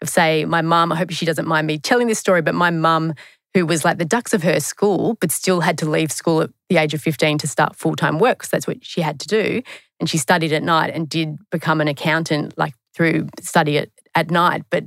of 0.00 0.08
say 0.08 0.44
my 0.44 0.62
mum, 0.62 0.92
I 0.92 0.96
hope 0.96 1.10
she 1.10 1.26
doesn't 1.26 1.46
mind 1.46 1.66
me 1.66 1.78
telling 1.78 2.06
this 2.06 2.18
story, 2.18 2.42
but 2.42 2.54
my 2.54 2.70
mum 2.70 3.14
who 3.54 3.66
was 3.66 3.84
like 3.84 3.98
the 3.98 4.04
dux 4.04 4.32
of 4.34 4.42
her 4.42 4.60
school, 4.60 5.16
but 5.20 5.32
still 5.32 5.60
had 5.60 5.78
to 5.78 5.88
leave 5.88 6.12
school 6.12 6.42
at 6.42 6.50
the 6.68 6.76
age 6.76 6.94
of 6.94 7.00
15 7.00 7.38
to 7.38 7.46
start 7.46 7.76
full 7.76 7.96
time 7.96 8.18
work 8.18 8.38
because 8.38 8.50
that's 8.50 8.66
what 8.66 8.84
she 8.84 9.00
had 9.00 9.18
to 9.20 9.28
do. 9.28 9.62
And 10.00 10.08
she 10.08 10.18
studied 10.18 10.52
at 10.52 10.62
night 10.62 10.92
and 10.94 11.08
did 11.08 11.38
become 11.50 11.80
an 11.80 11.88
accountant 11.88 12.56
like 12.56 12.74
through 12.94 13.28
study 13.40 13.78
at, 13.78 13.90
at 14.14 14.30
night. 14.30 14.64
But 14.70 14.84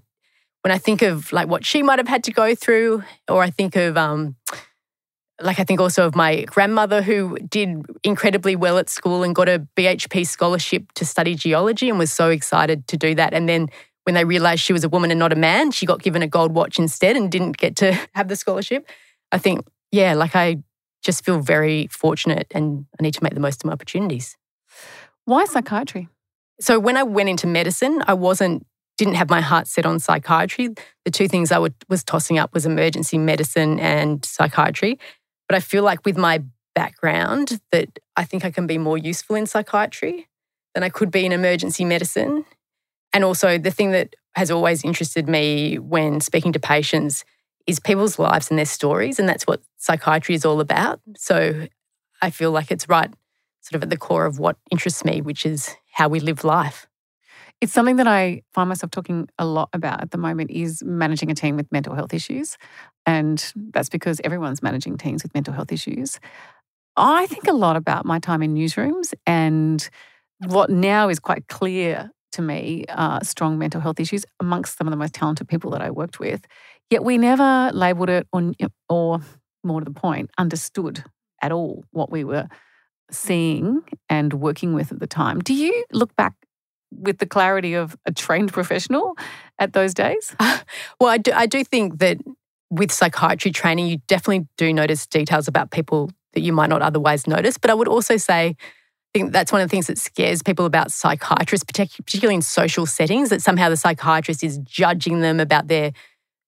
when 0.62 0.72
I 0.72 0.78
think 0.78 1.02
of 1.02 1.32
like 1.32 1.48
what 1.48 1.66
she 1.66 1.82
might 1.82 2.00
have 2.00 2.08
had 2.08 2.24
to 2.26 2.32
go 2.32 2.56
through, 2.56 3.04
or 3.28 3.42
I 3.42 3.50
think 3.50 3.76
of, 3.76 3.98
um, 3.98 4.36
like 5.42 5.60
I 5.60 5.64
think 5.64 5.82
also 5.82 6.06
of 6.06 6.16
my 6.16 6.44
grandmother 6.44 7.02
who 7.02 7.38
did 7.40 7.84
incredibly 8.04 8.56
well 8.56 8.78
at 8.78 8.90
school 8.90 9.24
and 9.24 9.34
got 9.34 9.50
a 9.50 9.66
BHP 9.76 10.28
scholarship 10.28 10.92
to 10.94 11.06
study 11.06 11.34
geology 11.34 11.90
and 11.90 11.98
was 11.98 12.14
so 12.14 12.30
excited 12.30 12.88
to 12.90 12.98
do 12.98 13.16
that. 13.16 13.34
And 13.34 13.50
then 13.50 13.70
when 14.04 14.16
they 14.16 14.26
realized 14.26 14.62
she 14.62 14.74
was 14.74 14.84
a 14.84 14.90
woman 14.90 15.12
and 15.12 15.20
not 15.20 15.34
a 15.34 15.36
man, 15.36 15.72
she 15.72 15.86
got 15.86 16.02
given 16.02 16.22
a 16.22 16.28
gold 16.28 16.54
watch 16.54 16.80
instead 16.80 17.16
and 17.16 17.32
didn't 17.32 17.58
get 17.58 17.76
to 17.78 17.94
have 18.14 18.28
the 18.28 18.36
scholarship. 18.36 18.88
I 19.32 19.38
think, 19.38 19.66
yeah, 19.92 20.14
like 20.14 20.36
I 20.36 20.58
just 21.04 21.26
feel 21.26 21.40
very 21.40 21.88
fortunate 21.88 22.48
and 22.52 22.86
I 23.00 23.04
need 23.04 23.14
to 23.16 23.24
make 23.24 23.34
the 23.34 23.40
most 23.40 23.64
of 23.64 23.68
my 23.68 23.74
opportunities. 23.74 24.38
Why 25.26 25.46
psychiatry? 25.46 26.10
So 26.60 26.80
when 26.80 26.98
I 26.98 27.04
went 27.04 27.30
into 27.30 27.48
medicine, 27.48 28.04
I 28.08 28.14
wasn't 28.14 28.66
didn't 28.98 29.16
have 29.16 29.32
my 29.32 29.42
heart 29.42 29.68
set 29.68 29.86
on 29.86 30.00
psychiatry. 30.00 30.70
The 31.06 31.12
two 31.12 31.28
things 31.28 31.52
I 31.52 31.58
would, 31.58 31.74
was 31.90 32.04
tossing 32.04 32.38
up 32.38 32.54
was 32.54 32.68
emergency 32.68 33.18
medicine 33.18 33.80
and 33.80 34.24
psychiatry. 34.24 35.00
But 35.50 35.56
I 35.56 35.60
feel 35.60 35.82
like 35.82 36.06
with 36.06 36.18
my 36.18 36.44
background 36.76 37.60
that 37.72 37.98
I 38.16 38.26
think 38.26 38.46
I 38.46 38.52
can 38.52 38.68
be 38.68 38.78
more 38.78 39.00
useful 39.00 39.36
in 39.36 39.48
psychiatry 39.48 40.28
than 40.76 40.84
I 40.84 40.90
could 40.90 41.10
be 41.10 41.26
in 41.26 41.32
emergency 41.32 41.84
medicine. 41.84 42.46
And 43.14 43.24
also, 43.24 43.58
the 43.58 43.72
thing 43.72 43.92
that 43.92 44.16
has 44.36 44.50
always 44.50 44.84
interested 44.84 45.28
me 45.28 45.78
when 45.78 46.22
speaking 46.22 46.54
to 46.54 46.60
patients 46.60 47.26
is 47.68 47.80
people's 47.80 48.18
lives 48.18 48.50
and 48.50 48.58
their 48.58 48.66
stories. 48.66 49.20
And 49.20 49.28
that's 49.28 49.46
what 49.46 49.62
psychiatry 49.78 50.36
is 50.36 50.46
all 50.46 50.60
about. 50.60 51.02
So 51.18 51.68
I 52.22 52.30
feel 52.30 52.52
like 52.52 52.72
it's 52.72 52.88
right 52.88 53.12
sort 53.62 53.76
of 53.76 53.84
at 53.84 53.90
the 53.90 53.98
core 53.98 54.26
of 54.26 54.40
what 54.40 54.58
interests 54.72 55.06
me, 55.06 55.22
which 55.22 55.46
is 55.46 55.76
how 55.92 56.08
we 56.08 56.20
live 56.20 56.44
life. 56.44 56.88
It's 57.60 57.74
something 57.74 57.98
that 57.98 58.08
I 58.08 58.42
find 58.54 58.70
myself 58.70 58.90
talking 58.90 59.30
a 59.38 59.46
lot 59.46 59.70
about 59.74 60.02
at 60.02 60.10
the 60.10 60.18
moment 60.18 60.50
is 60.50 60.82
managing 60.84 61.30
a 61.30 61.36
team 61.36 61.56
with 61.56 61.72
mental 61.72 61.94
health 61.94 62.14
issues. 62.14 62.58
And 63.06 63.54
that's 63.56 63.90
because 63.90 64.20
everyone's 64.24 64.64
managing 64.64 64.98
teams 64.98 65.22
with 65.22 65.34
mental 65.36 65.54
health 65.54 65.72
issues. 65.72 66.20
I 66.98 67.28
think 67.28 67.48
a 67.48 67.54
lot 67.54 67.76
about 67.76 68.04
my 68.04 68.18
time 68.18 68.42
in 68.42 68.56
newsrooms 68.56 69.14
and 69.28 69.88
what 70.40 70.72
now 70.72 71.10
is 71.10 71.20
quite 71.20 71.48
clear 71.48 72.10
to 72.32 72.42
me 72.42 72.86
uh, 72.90 73.20
strong 73.22 73.58
mental 73.58 73.82
health 73.82 74.00
issues 74.00 74.26
amongst 74.40 74.78
some 74.78 74.88
of 74.88 74.92
the 74.92 74.98
most 74.98 75.14
talented 75.14 75.48
people 75.48 75.72
that 75.72 75.82
I 75.82 75.92
worked 75.92 76.20
with. 76.20 76.46
Yet 76.90 77.04
we 77.04 77.18
never 77.18 77.72
labelled 77.74 78.10
it 78.10 78.28
or, 78.34 78.52
or, 78.90 79.20
more 79.64 79.80
to 79.80 79.86
the 79.86 79.92
point, 79.92 80.32
understood 80.38 81.04
at 81.42 81.52
all 81.52 81.86
what 81.92 82.12
we 82.12 82.24
were 82.24 82.48
seeing 83.12 83.84
and 84.10 84.34
working 84.34 84.74
with 84.74 84.92
at 84.92 85.00
the 85.00 85.08
time. 85.08 85.40
Do 85.40 85.54
you 85.54 85.86
look 85.92 86.16
back 86.16 86.34
with 86.92 87.20
the 87.20 87.26
clarity 87.26 87.74
of 87.74 87.96
a 88.06 88.12
trained 88.12 88.52
professional 88.52 89.16
at 89.60 89.74
those 89.74 89.94
days? 89.94 90.36
well, 91.00 91.10
I 91.10 91.18
do, 91.18 91.32
I 91.32 91.46
do 91.46 91.64
think 91.64 92.00
that 92.00 92.18
with 92.72 92.92
psychiatry 92.92 93.52
training, 93.52 93.88
you 93.88 93.98
definitely 94.08 94.48
do 94.58 94.74
notice 94.74 95.06
details 95.06 95.48
about 95.48 95.72
people 95.72 96.10
that 96.34 96.42
you 96.42 96.54
might 96.54 96.70
not 96.70 96.82
otherwise 96.82 97.28
notice. 97.28 97.58
But 97.58 97.70
I 97.70 97.74
would 97.74 97.88
also 97.88 98.18
say, 98.18 98.56
I 99.14 99.20
think 99.20 99.34
that's 99.34 99.52
one 99.52 99.62
of 99.62 99.68
the 99.68 99.72
things 99.72 99.88
that 99.88 99.98
scares 99.98 100.42
people 100.42 100.66
about 100.66 100.90
psychiatrists, 100.90 101.66
particularly 101.66 102.36
in 102.36 102.42
social 102.42 102.86
settings, 102.86 103.30
that 103.30 103.42
somehow 103.42 103.68
the 103.68 103.76
psychiatrist 103.76 104.42
is 104.42 104.58
judging 104.60 105.20
them 105.20 105.42
about 105.42 105.68
their 105.68 105.92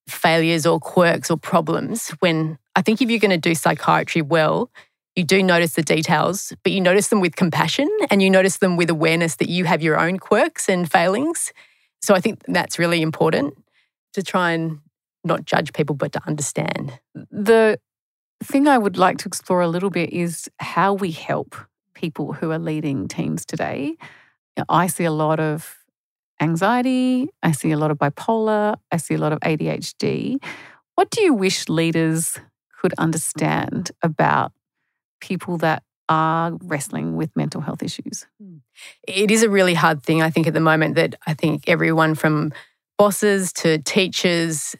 failures 0.07 0.65
or 0.65 0.79
quirks 0.79 1.29
or 1.29 1.35
problems. 1.35 2.09
When 2.19 2.57
I 2.75 2.81
think 2.81 3.01
if 3.01 3.09
you're 3.09 3.19
going 3.19 3.31
to 3.31 3.37
do 3.37 3.53
psychiatry 3.53 4.21
well, 4.21 4.71
you 5.15 5.25
do 5.25 5.43
notice 5.43 5.73
the 5.73 5.83
details, 5.83 6.53
but 6.63 6.71
you 6.71 6.79
notice 6.79 7.09
them 7.09 7.19
with 7.19 7.35
compassion 7.35 7.89
and 8.09 8.23
you 8.23 8.29
notice 8.29 8.57
them 8.57 8.77
with 8.77 8.89
awareness 8.89 9.35
that 9.35 9.49
you 9.49 9.65
have 9.65 9.83
your 9.83 9.99
own 9.99 10.17
quirks 10.17 10.69
and 10.69 10.89
failings. 10.89 11.51
So 12.01 12.15
I 12.15 12.21
think 12.21 12.41
that's 12.47 12.79
really 12.79 13.01
important 13.01 13.55
to 14.13 14.23
try 14.23 14.51
and 14.51 14.79
not 15.25 15.45
judge 15.45 15.73
people, 15.73 15.95
but 15.95 16.13
to 16.13 16.21
understand. 16.25 16.99
The 17.29 17.77
thing 18.41 18.67
I 18.67 18.77
would 18.77 18.97
like 18.97 19.17
to 19.19 19.27
explore 19.27 19.61
a 19.61 19.67
little 19.67 19.89
bit 19.89 20.11
is 20.11 20.49
how 20.59 20.93
we 20.93 21.11
help 21.11 21.55
people 21.93 22.33
who 22.33 22.51
are 22.51 22.59
leading 22.59 23.07
teams 23.07 23.45
today. 23.45 23.95
I 24.69 24.87
see 24.87 25.05
a 25.05 25.11
lot 25.11 25.39
of 25.39 25.77
anxiety, 26.41 27.29
I 27.41 27.51
see 27.51 27.71
a 27.71 27.77
lot 27.77 27.91
of 27.91 27.97
bipolar, 27.97 28.75
I 28.91 28.97
see 28.97 29.13
a 29.13 29.17
lot 29.17 29.33
of 29.33 29.39
ADHD. 29.39 30.37
What 30.95 31.09
do 31.09 31.21
you 31.21 31.33
wish 31.33 31.69
leaders 31.69 32.37
could 32.81 32.93
understand 32.97 33.91
about 34.01 34.51
people 35.21 35.57
that 35.59 35.83
are 36.09 36.57
wrestling 36.61 37.15
with 37.15 37.35
mental 37.35 37.61
health 37.61 37.81
issues? 37.81 38.27
Hmm. 38.41 38.57
It 39.07 39.31
is 39.31 39.43
a 39.43 39.49
really 39.49 39.73
hard 39.73 40.03
thing, 40.03 40.21
I 40.21 40.29
think, 40.29 40.47
at 40.47 40.53
the 40.53 40.59
moment 40.59 40.95
that 40.95 41.15
I 41.25 41.33
think 41.33 41.63
everyone 41.67 42.15
from 42.15 42.51
bosses 42.97 43.51
to 43.53 43.79
teachers, 43.79 44.75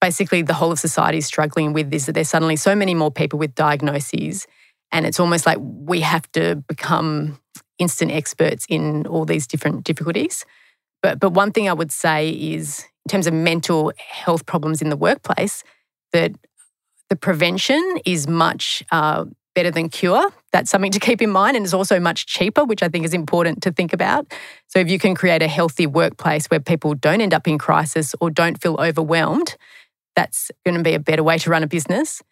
basically 0.00 0.42
the 0.42 0.54
whole 0.54 0.72
of 0.72 0.78
society 0.78 1.18
is 1.18 1.26
struggling 1.26 1.72
with 1.72 1.90
this 1.90 2.06
that 2.06 2.12
there's 2.12 2.28
suddenly 2.28 2.56
so 2.56 2.74
many 2.74 2.94
more 2.94 3.10
people 3.10 3.38
with 3.38 3.54
diagnoses. 3.54 4.46
And 4.94 5.04
it's 5.04 5.18
almost 5.18 5.44
like 5.44 5.58
we 5.60 6.00
have 6.00 6.30
to 6.32 6.54
become 6.68 7.40
instant 7.78 8.12
experts 8.12 8.64
in 8.68 9.06
all 9.08 9.24
these 9.24 9.46
different 9.46 9.82
difficulties. 9.84 10.46
But, 11.02 11.18
but 11.18 11.30
one 11.30 11.50
thing 11.50 11.68
I 11.68 11.72
would 11.72 11.90
say 11.90 12.30
is, 12.30 12.86
in 13.04 13.10
terms 13.10 13.26
of 13.26 13.34
mental 13.34 13.92
health 13.98 14.46
problems 14.46 14.80
in 14.80 14.90
the 14.90 14.96
workplace, 14.96 15.64
that 16.12 16.30
the 17.10 17.16
prevention 17.16 17.98
is 18.06 18.28
much 18.28 18.84
uh, 18.92 19.24
better 19.56 19.72
than 19.72 19.88
cure. 19.88 20.30
That's 20.52 20.70
something 20.70 20.92
to 20.92 21.00
keep 21.00 21.20
in 21.20 21.30
mind. 21.30 21.56
And 21.56 21.66
it's 21.66 21.74
also 21.74 21.98
much 21.98 22.26
cheaper, 22.26 22.64
which 22.64 22.82
I 22.82 22.88
think 22.88 23.04
is 23.04 23.12
important 23.12 23.64
to 23.64 23.72
think 23.72 23.92
about. 23.92 24.32
So, 24.68 24.78
if 24.78 24.88
you 24.88 25.00
can 25.00 25.16
create 25.16 25.42
a 25.42 25.48
healthy 25.48 25.88
workplace 25.88 26.46
where 26.46 26.60
people 26.60 26.94
don't 26.94 27.20
end 27.20 27.34
up 27.34 27.48
in 27.48 27.58
crisis 27.58 28.14
or 28.20 28.30
don't 28.30 28.62
feel 28.62 28.76
overwhelmed, 28.78 29.56
that's 30.14 30.52
going 30.64 30.76
to 30.76 30.84
be 30.84 30.94
a 30.94 31.00
better 31.00 31.24
way 31.24 31.36
to 31.38 31.50
run 31.50 31.64
a 31.64 31.66
business. 31.66 32.22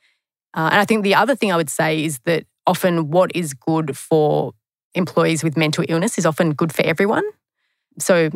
Uh, 0.54 0.69
and 0.71 0.81
I 0.81 0.85
think 0.85 1.02
the 1.02 1.14
other 1.14 1.35
thing 1.35 1.50
I 1.50 1.57
would 1.57 1.71
say 1.71 2.04
is 2.04 2.21
that 2.21 2.45
often 2.66 3.11
what 3.11 3.35
is 3.35 3.54
good 3.54 3.97
for 3.97 4.52
employees 4.95 5.42
with 5.42 5.57
mental 5.57 5.85
illness 5.88 6.19
is 6.19 6.26
often 6.26 6.52
good 6.52 6.73
for 6.73 6.83
everyone. 6.83 7.25
So, 7.99 8.31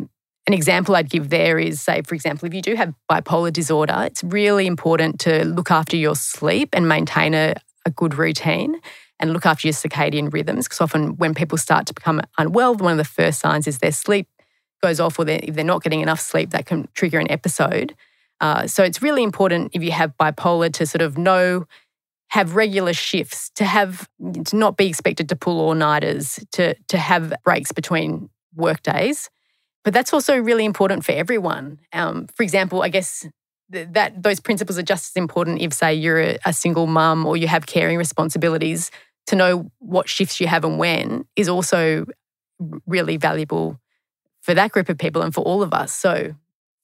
an 0.47 0.53
example 0.53 0.95
I'd 0.95 1.09
give 1.09 1.29
there 1.29 1.59
is 1.59 1.81
say, 1.81 2.01
for 2.03 2.15
example, 2.15 2.47
if 2.47 2.53
you 2.53 2.61
do 2.61 2.75
have 2.75 2.93
bipolar 3.11 3.51
disorder, 3.51 4.03
it's 4.05 4.23
really 4.23 4.65
important 4.65 5.19
to 5.21 5.43
look 5.43 5.71
after 5.71 5.97
your 5.97 6.15
sleep 6.15 6.69
and 6.71 6.87
maintain 6.87 7.33
a, 7.33 7.55
a 7.85 7.89
good 7.89 8.15
routine 8.15 8.79
and 9.19 9.33
look 9.33 9.45
after 9.45 9.67
your 9.67 9.73
circadian 9.73 10.31
rhythms. 10.31 10.65
Because 10.65 10.79
often 10.79 11.17
when 11.17 11.33
people 11.33 11.57
start 11.57 11.85
to 11.87 11.93
become 11.93 12.21
unwell, 12.37 12.75
one 12.75 12.93
of 12.93 12.97
the 12.97 13.03
first 13.03 13.39
signs 13.39 13.67
is 13.67 13.79
their 13.79 13.91
sleep 13.91 14.27
goes 14.81 14.99
off, 14.99 15.17
or 15.19 15.25
they're, 15.25 15.39
if 15.43 15.55
they're 15.55 15.65
not 15.65 15.83
getting 15.83 16.01
enough 16.01 16.19
sleep, 16.19 16.51
that 16.51 16.65
can 16.65 16.87
trigger 16.93 17.19
an 17.19 17.29
episode. 17.31 17.95
Uh, 18.39 18.67
so 18.67 18.83
it's 18.83 19.01
really 19.01 19.23
important 19.23 19.71
if 19.73 19.81
you 19.81 19.91
have 19.91 20.15
bipolar 20.17 20.71
to 20.71 20.85
sort 20.85 21.01
of 21.01 21.17
know, 21.17 21.65
have 22.29 22.55
regular 22.55 22.93
shifts, 22.93 23.49
to 23.55 23.65
have 23.65 24.09
to 24.45 24.55
not 24.55 24.77
be 24.77 24.87
expected 24.87 25.29
to 25.29 25.35
pull 25.35 25.59
all 25.59 25.73
nighters, 25.73 26.39
to 26.51 26.75
to 26.87 26.97
have 26.97 27.33
breaks 27.43 27.71
between 27.71 28.29
work 28.55 28.83
days. 28.83 29.29
But 29.83 29.93
that's 29.93 30.13
also 30.13 30.37
really 30.37 30.65
important 30.65 31.05
for 31.05 31.13
everyone. 31.13 31.79
Um, 31.93 32.27
for 32.35 32.43
example, 32.43 32.81
I 32.81 32.89
guess 32.89 33.25
that 33.69 34.21
those 34.21 34.39
principles 34.39 34.77
are 34.77 34.83
just 34.83 35.11
as 35.11 35.19
important 35.19 35.61
if, 35.61 35.73
say, 35.73 35.93
you're 35.93 36.21
a, 36.21 36.37
a 36.45 36.53
single 36.53 36.87
mum 36.87 37.25
or 37.25 37.35
you 37.37 37.47
have 37.47 37.65
caring 37.65 37.97
responsibilities. 37.97 38.91
To 39.27 39.35
know 39.35 39.69
what 39.79 40.07
shifts 40.07 40.39
you 40.39 40.47
have 40.47 40.63
and 40.63 40.79
when 40.79 41.25
is 41.35 41.49
also 41.49 42.05
really 42.85 43.17
valuable 43.17 43.77
for 44.41 44.53
that 44.53 44.71
group 44.71 44.87
of 44.87 44.97
people 44.97 45.21
and 45.21 45.33
for 45.33 45.41
all 45.41 45.61
of 45.61 45.73
us. 45.73 45.93
So 45.93 46.33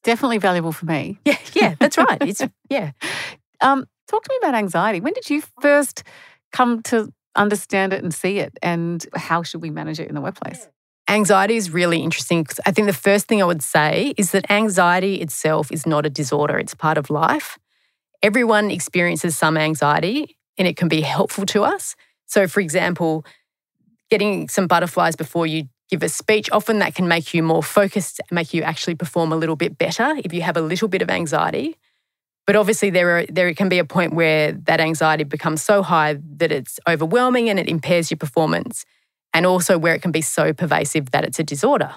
definitely 0.03 0.39
valuable 0.39 0.73
for 0.73 0.85
me. 0.85 1.19
Yeah, 1.23 1.37
yeah, 1.53 1.75
that's 1.79 1.97
right. 1.97 2.17
It's 2.21 2.41
yeah. 2.69 2.91
Um, 3.61 3.87
talk 4.07 4.23
to 4.23 4.29
me 4.31 4.37
about 4.41 4.55
anxiety. 4.55 4.99
When 4.99 5.13
did 5.13 5.29
you 5.29 5.41
first 5.61 6.03
come 6.51 6.81
to 6.83 7.11
understand 7.35 7.93
it 7.93 8.03
and 8.03 8.13
see 8.13 8.39
it, 8.39 8.57
and 8.61 9.05
how 9.15 9.43
should 9.43 9.61
we 9.61 9.69
manage 9.69 9.99
it 9.99 10.07
in 10.07 10.15
the 10.15 10.21
workplace? 10.21 10.67
Anxiety 11.09 11.57
is 11.57 11.71
really 11.71 12.01
interesting 12.01 12.47
I 12.65 12.71
think 12.71 12.87
the 12.87 12.93
first 12.93 13.27
thing 13.27 13.41
I 13.41 13.45
would 13.45 13.61
say 13.61 14.13
is 14.17 14.31
that 14.31 14.49
anxiety 14.49 15.15
itself 15.15 15.71
is 15.71 15.85
not 15.85 16.05
a 16.05 16.09
disorder, 16.09 16.57
it's 16.57 16.73
part 16.73 16.97
of 16.97 17.09
life. 17.09 17.57
Everyone 18.21 18.71
experiences 18.71 19.37
some 19.37 19.57
anxiety 19.57 20.37
and 20.57 20.67
it 20.67 20.77
can 20.77 20.87
be 20.87 21.01
helpful 21.01 21.45
to 21.47 21.63
us. 21.63 21.95
So, 22.25 22.47
for 22.47 22.61
example, 22.61 23.25
getting 24.09 24.47
some 24.47 24.67
butterflies 24.67 25.15
before 25.15 25.45
you 25.45 25.65
give 25.89 26.03
a 26.03 26.09
speech, 26.09 26.49
often 26.51 26.79
that 26.79 26.95
can 26.95 27.07
make 27.07 27.33
you 27.33 27.43
more 27.43 27.61
focused, 27.63 28.21
make 28.31 28.53
you 28.53 28.61
actually 28.61 28.95
perform 28.95 29.33
a 29.33 29.35
little 29.35 29.55
bit 29.55 29.77
better 29.77 30.15
if 30.23 30.33
you 30.33 30.41
have 30.41 30.55
a 30.55 30.61
little 30.61 30.87
bit 30.87 31.01
of 31.01 31.09
anxiety. 31.09 31.75
But 32.45 32.55
obviously, 32.55 32.89
there, 32.89 33.19
are, 33.19 33.25
there 33.27 33.53
can 33.53 33.69
be 33.69 33.79
a 33.79 33.85
point 33.85 34.13
where 34.13 34.51
that 34.51 34.81
anxiety 34.81 35.23
becomes 35.23 35.61
so 35.61 35.81
high 35.81 36.17
that 36.37 36.51
it's 36.51 36.79
overwhelming 36.87 37.49
and 37.49 37.57
it 37.57 37.69
impairs 37.69 38.11
your 38.11 38.17
performance 38.17 38.85
and 39.33 39.45
also 39.45 39.77
where 39.77 39.95
it 39.95 40.01
can 40.01 40.11
be 40.11 40.21
so 40.21 40.53
pervasive 40.53 41.11
that 41.11 41.23
it's 41.23 41.39
a 41.39 41.43
disorder. 41.43 41.95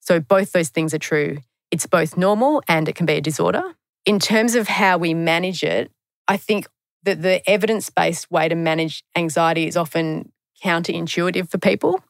So 0.00 0.20
both 0.20 0.52
those 0.52 0.70
things 0.70 0.94
are 0.94 0.98
true. 0.98 1.38
It's 1.70 1.86
both 1.86 2.16
normal 2.16 2.62
and 2.66 2.88
it 2.88 2.94
can 2.94 3.06
be 3.06 3.14
a 3.14 3.20
disorder. 3.20 3.62
In 4.06 4.18
terms 4.18 4.54
of 4.54 4.68
how 4.68 4.96
we 4.96 5.12
manage 5.12 5.62
it, 5.62 5.90
I 6.26 6.38
think 6.38 6.66
that 7.02 7.22
the 7.22 7.48
evidence 7.48 7.90
based 7.90 8.30
way 8.30 8.48
to 8.48 8.54
manage 8.54 9.04
anxiety 9.14 9.66
is 9.66 9.76
often 9.76 10.32
counterintuitive 10.64 11.50
for 11.50 11.58
people. 11.58 12.02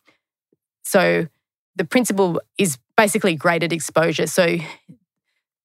So 0.85 1.27
the 1.77 1.85
principle 1.85 2.41
is 2.57 2.79
basically 2.97 3.35
graded 3.35 3.73
exposure. 3.73 4.27
So 4.27 4.59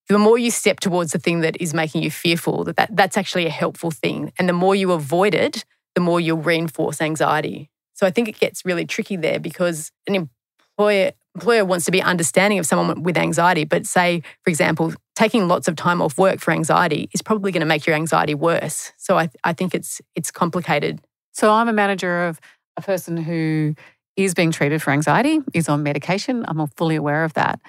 the 0.09 0.17
more 0.17 0.37
you 0.37 0.51
step 0.51 0.79
towards 0.79 1.13
the 1.13 1.19
thing 1.19 1.41
that 1.41 1.59
is 1.61 1.73
making 1.73 2.03
you 2.03 2.11
fearful, 2.11 2.63
that, 2.65 2.75
that 2.75 2.95
that's 2.95 3.17
actually 3.17 3.45
a 3.45 3.51
helpful 3.51 3.91
thing. 3.91 4.31
And 4.37 4.49
the 4.49 4.53
more 4.53 4.75
you 4.75 4.91
avoid 4.91 5.33
it, 5.33 5.63
the 5.95 6.01
more 6.01 6.19
you'll 6.19 6.37
reinforce 6.37 7.01
anxiety. 7.01 7.69
So 7.93 8.05
I 8.07 8.11
think 8.11 8.27
it 8.27 8.39
gets 8.39 8.65
really 8.65 8.85
tricky 8.85 9.15
there 9.15 9.39
because 9.39 9.91
an 10.07 10.15
employer 10.15 11.13
employer 11.35 11.65
wants 11.65 11.85
to 11.85 11.91
be 11.91 12.01
understanding 12.01 12.59
of 12.59 12.65
someone 12.65 13.01
with 13.01 13.17
anxiety, 13.17 13.63
but 13.63 13.87
say, 13.87 14.21
for 14.43 14.51
example, 14.51 14.93
taking 15.15 15.47
lots 15.47 15.67
of 15.67 15.75
time 15.75 15.99
off 16.01 16.17
work 16.17 16.39
for 16.39 16.51
anxiety 16.51 17.09
is 17.13 17.23
probably 17.23 17.51
going 17.51 17.61
to 17.61 17.65
make 17.65 17.87
your 17.87 17.95
anxiety 17.95 18.35
worse. 18.35 18.91
So 18.97 19.17
I, 19.17 19.29
I 19.43 19.53
think 19.53 19.73
it's 19.73 20.01
it's 20.15 20.31
complicated. 20.31 21.01
So 21.31 21.51
I'm 21.51 21.67
a 21.67 21.73
manager 21.73 22.25
of 22.27 22.39
a 22.77 22.81
person 22.81 23.17
who 23.17 23.75
is 24.15 24.35
being 24.35 24.51
treated 24.51 24.81
for 24.81 24.91
anxiety, 24.91 25.39
is 25.53 25.67
on 25.69 25.81
medication. 25.81 26.45
I'm 26.47 26.65
fully 26.67 26.95
aware 26.95 27.23
of 27.23 27.33
that. 27.33 27.59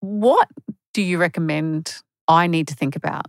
What 0.00 0.48
do 0.98 1.04
you 1.04 1.16
recommend 1.16 1.94
I 2.26 2.48
need 2.48 2.66
to 2.66 2.74
think 2.74 2.96
about? 2.96 3.26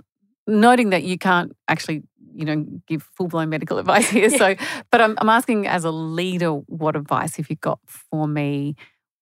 Noting 0.47 0.89
that 0.89 1.03
you 1.03 1.19
can't 1.19 1.55
actually 1.67 2.01
you 2.33 2.43
know, 2.43 2.65
give 2.87 3.07
full 3.15 3.27
blown 3.27 3.49
medical 3.49 3.77
advice 3.83 4.09
here. 4.09 4.31
So, 4.31 4.55
but 4.91 5.01
I'm, 5.01 5.15
I'm 5.19 5.29
asking 5.29 5.67
as 5.67 5.83
a 5.83 5.91
leader, 5.91 6.49
what 6.49 6.95
advice 6.95 7.35
have 7.35 7.47
you 7.47 7.57
got 7.57 7.79
for 7.85 8.27
me? 8.27 8.75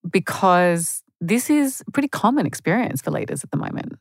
Because 0.08 1.02
this 1.20 1.50
is 1.50 1.82
a 1.86 1.90
pretty 1.90 2.08
common 2.08 2.46
experience 2.46 3.02
for 3.02 3.10
leaders 3.10 3.44
at 3.44 3.50
the 3.50 3.58
moment. 3.58 3.98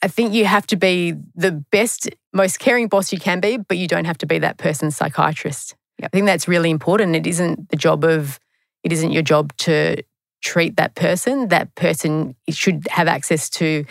I 0.00 0.08
think 0.08 0.32
you 0.32 0.46
have 0.46 0.66
to 0.68 0.76
be 0.76 1.12
the 1.34 1.52
best, 1.70 2.08
most 2.32 2.60
caring 2.60 2.88
boss 2.88 3.12
you 3.12 3.18
can 3.18 3.40
be, 3.40 3.58
but 3.58 3.76
you 3.76 3.86
don't 3.86 4.06
have 4.06 4.16
to 4.18 4.26
be 4.26 4.38
that 4.38 4.56
person's 4.56 4.96
psychiatrist. 4.96 5.76
Yep. 5.98 6.10
I 6.10 6.16
think 6.16 6.26
that's 6.26 6.48
really 6.48 6.70
important. 6.70 7.14
It 7.14 7.26
isn't 7.26 7.68
the 7.68 7.76
job 7.76 8.04
of, 8.04 8.40
it 8.84 8.90
isn't 8.90 9.12
your 9.12 9.22
job 9.22 9.54
to 9.58 10.02
treat 10.40 10.76
that 10.76 10.94
person. 10.94 11.48
That 11.48 11.74
person 11.74 12.34
should 12.48 12.86
have 12.90 13.08
access 13.08 13.50
to 13.50 13.84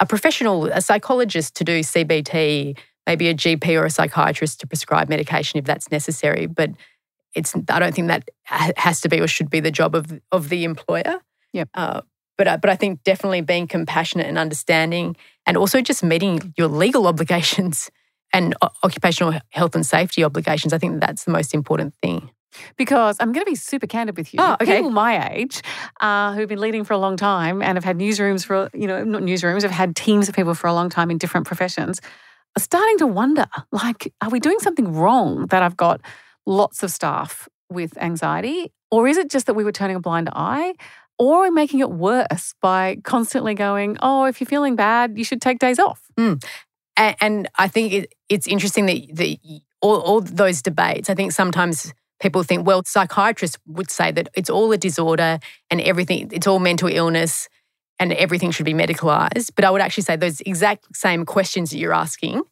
a 0.00 0.06
professional, 0.06 0.66
a 0.66 0.80
psychologist 0.80 1.54
to 1.56 1.64
do 1.64 1.80
CBT, 1.80 2.76
maybe 3.06 3.28
a 3.28 3.34
GP 3.34 3.80
or 3.80 3.84
a 3.84 3.90
psychiatrist 3.90 4.60
to 4.60 4.66
prescribe 4.66 5.08
medication 5.08 5.58
if 5.58 5.64
that's 5.64 5.90
necessary. 5.90 6.46
But 6.46 6.70
it's 7.34 7.54
I 7.68 7.78
don't 7.78 7.94
think 7.94 8.08
that 8.08 8.28
has 8.46 9.00
to 9.02 9.08
be 9.08 9.20
or 9.20 9.26
should 9.26 9.50
be 9.50 9.60
the 9.60 9.70
job 9.70 9.94
of 9.94 10.20
of 10.30 10.48
the 10.48 10.64
employer. 10.64 11.20
Yep. 11.52 11.68
Uh, 11.74 12.00
but 12.36 12.48
uh, 12.48 12.56
but 12.56 12.70
I 12.70 12.76
think 12.76 13.04
definitely 13.04 13.40
being 13.40 13.66
compassionate 13.66 14.26
and 14.26 14.38
understanding, 14.38 15.16
and 15.46 15.56
also 15.56 15.80
just 15.80 16.02
meeting 16.02 16.54
your 16.56 16.68
legal 16.68 17.06
obligations 17.12 17.90
and 18.32 18.54
occupational 18.82 19.38
health 19.50 19.74
and 19.74 19.84
safety 19.84 20.24
obligations. 20.24 20.72
I 20.72 20.78
think 20.78 21.00
that's 21.00 21.24
the 21.24 21.32
most 21.32 21.54
important 21.54 21.94
thing. 22.02 22.30
Because 22.76 23.16
I'm 23.20 23.32
going 23.32 23.44
to 23.44 23.50
be 23.50 23.56
super 23.56 23.86
candid 23.86 24.16
with 24.16 24.32
you. 24.32 24.40
Oh, 24.40 24.56
okay. 24.60 24.76
People 24.76 24.90
my 24.90 25.32
age 25.32 25.62
uh, 26.00 26.34
who've 26.34 26.48
been 26.48 26.60
leading 26.60 26.84
for 26.84 26.94
a 26.94 26.98
long 26.98 27.16
time 27.16 27.62
and 27.62 27.76
have 27.76 27.84
had 27.84 27.98
newsrooms 27.98 28.44
for, 28.44 28.70
you 28.74 28.86
know, 28.86 29.04
not 29.04 29.22
newsrooms, 29.22 29.62
have 29.62 29.70
had 29.70 29.96
teams 29.96 30.28
of 30.28 30.34
people 30.34 30.54
for 30.54 30.66
a 30.66 30.74
long 30.74 30.90
time 30.90 31.10
in 31.10 31.18
different 31.18 31.46
professions 31.46 32.00
starting 32.58 32.98
to 32.98 33.06
wonder 33.06 33.46
like, 33.70 34.12
are 34.20 34.30
we 34.30 34.40
doing 34.40 34.58
something 34.58 34.92
wrong 34.92 35.46
that 35.46 35.62
I've 35.62 35.76
got 35.76 36.00
lots 36.46 36.82
of 36.82 36.90
staff 36.90 37.48
with 37.70 37.96
anxiety? 37.98 38.72
Or 38.90 39.08
is 39.08 39.16
it 39.16 39.30
just 39.30 39.46
that 39.46 39.54
we 39.54 39.64
were 39.64 39.72
turning 39.72 39.96
a 39.96 40.00
blind 40.00 40.28
eye? 40.32 40.74
Or 41.18 41.38
are 41.38 41.42
we 41.42 41.50
making 41.50 41.80
it 41.80 41.90
worse 41.90 42.54
by 42.60 42.98
constantly 43.04 43.54
going, 43.54 43.96
oh, 44.02 44.24
if 44.24 44.40
you're 44.40 44.48
feeling 44.48 44.76
bad, 44.76 45.16
you 45.16 45.24
should 45.24 45.40
take 45.40 45.58
days 45.58 45.78
off? 45.78 46.00
Mm. 46.18 46.44
And, 46.96 47.16
and, 47.20 47.48
I 47.58 47.68
think 47.68 47.92
it, 47.92 48.14
it's 48.28 48.46
interesting 48.46 48.86
that, 48.86 49.00
that 49.14 49.38
all, 49.80 50.00
all 50.00 50.20
those 50.20 50.60
debates, 50.60 51.08
I 51.08 51.14
think 51.14 51.32
sometimes 51.32 51.94
people 52.22 52.44
think, 52.44 52.66
well, 52.66 52.82
psychiatrists 52.86 53.58
would 53.66 53.90
say 53.90 54.12
that 54.12 54.28
it's 54.34 54.48
all 54.48 54.70
a 54.72 54.78
disorder 54.78 55.40
and 55.70 55.80
everything, 55.80 56.30
it's 56.32 56.46
all 56.46 56.60
mental 56.60 56.88
illness 56.88 57.48
and 57.98 58.12
everything 58.12 58.52
should 58.52 58.64
be 58.64 58.72
medicalized. 58.72 59.50
But 59.54 59.64
I 59.64 59.70
would 59.70 59.82
actually 59.82 60.04
say 60.04 60.16
those 60.16 60.40
exact 60.42 60.96
same 60.96 61.26
questions 61.26 61.70
that 61.70 61.78
you're 61.78 61.92
asking 61.92 62.42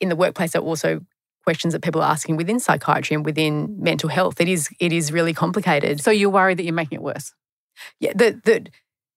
in 0.00 0.08
the 0.08 0.16
workplace 0.16 0.54
are 0.54 0.60
also 0.60 1.00
questions 1.42 1.74
that 1.74 1.82
people 1.82 2.00
are 2.00 2.10
asking 2.10 2.36
within 2.36 2.60
psychiatry 2.60 3.14
and 3.16 3.24
within 3.24 3.76
mental 3.82 4.08
health. 4.08 4.40
It 4.40 4.48
is 4.48 4.68
it 4.80 4.92
is 4.92 5.10
really 5.12 5.34
complicated. 5.34 6.00
So 6.00 6.10
you're 6.10 6.30
worried 6.30 6.58
that 6.58 6.64
you're 6.64 6.72
making 6.72 6.96
it 6.96 7.02
worse? 7.02 7.34
Yeah, 7.98 8.12
the 8.14 8.40
the, 8.44 8.66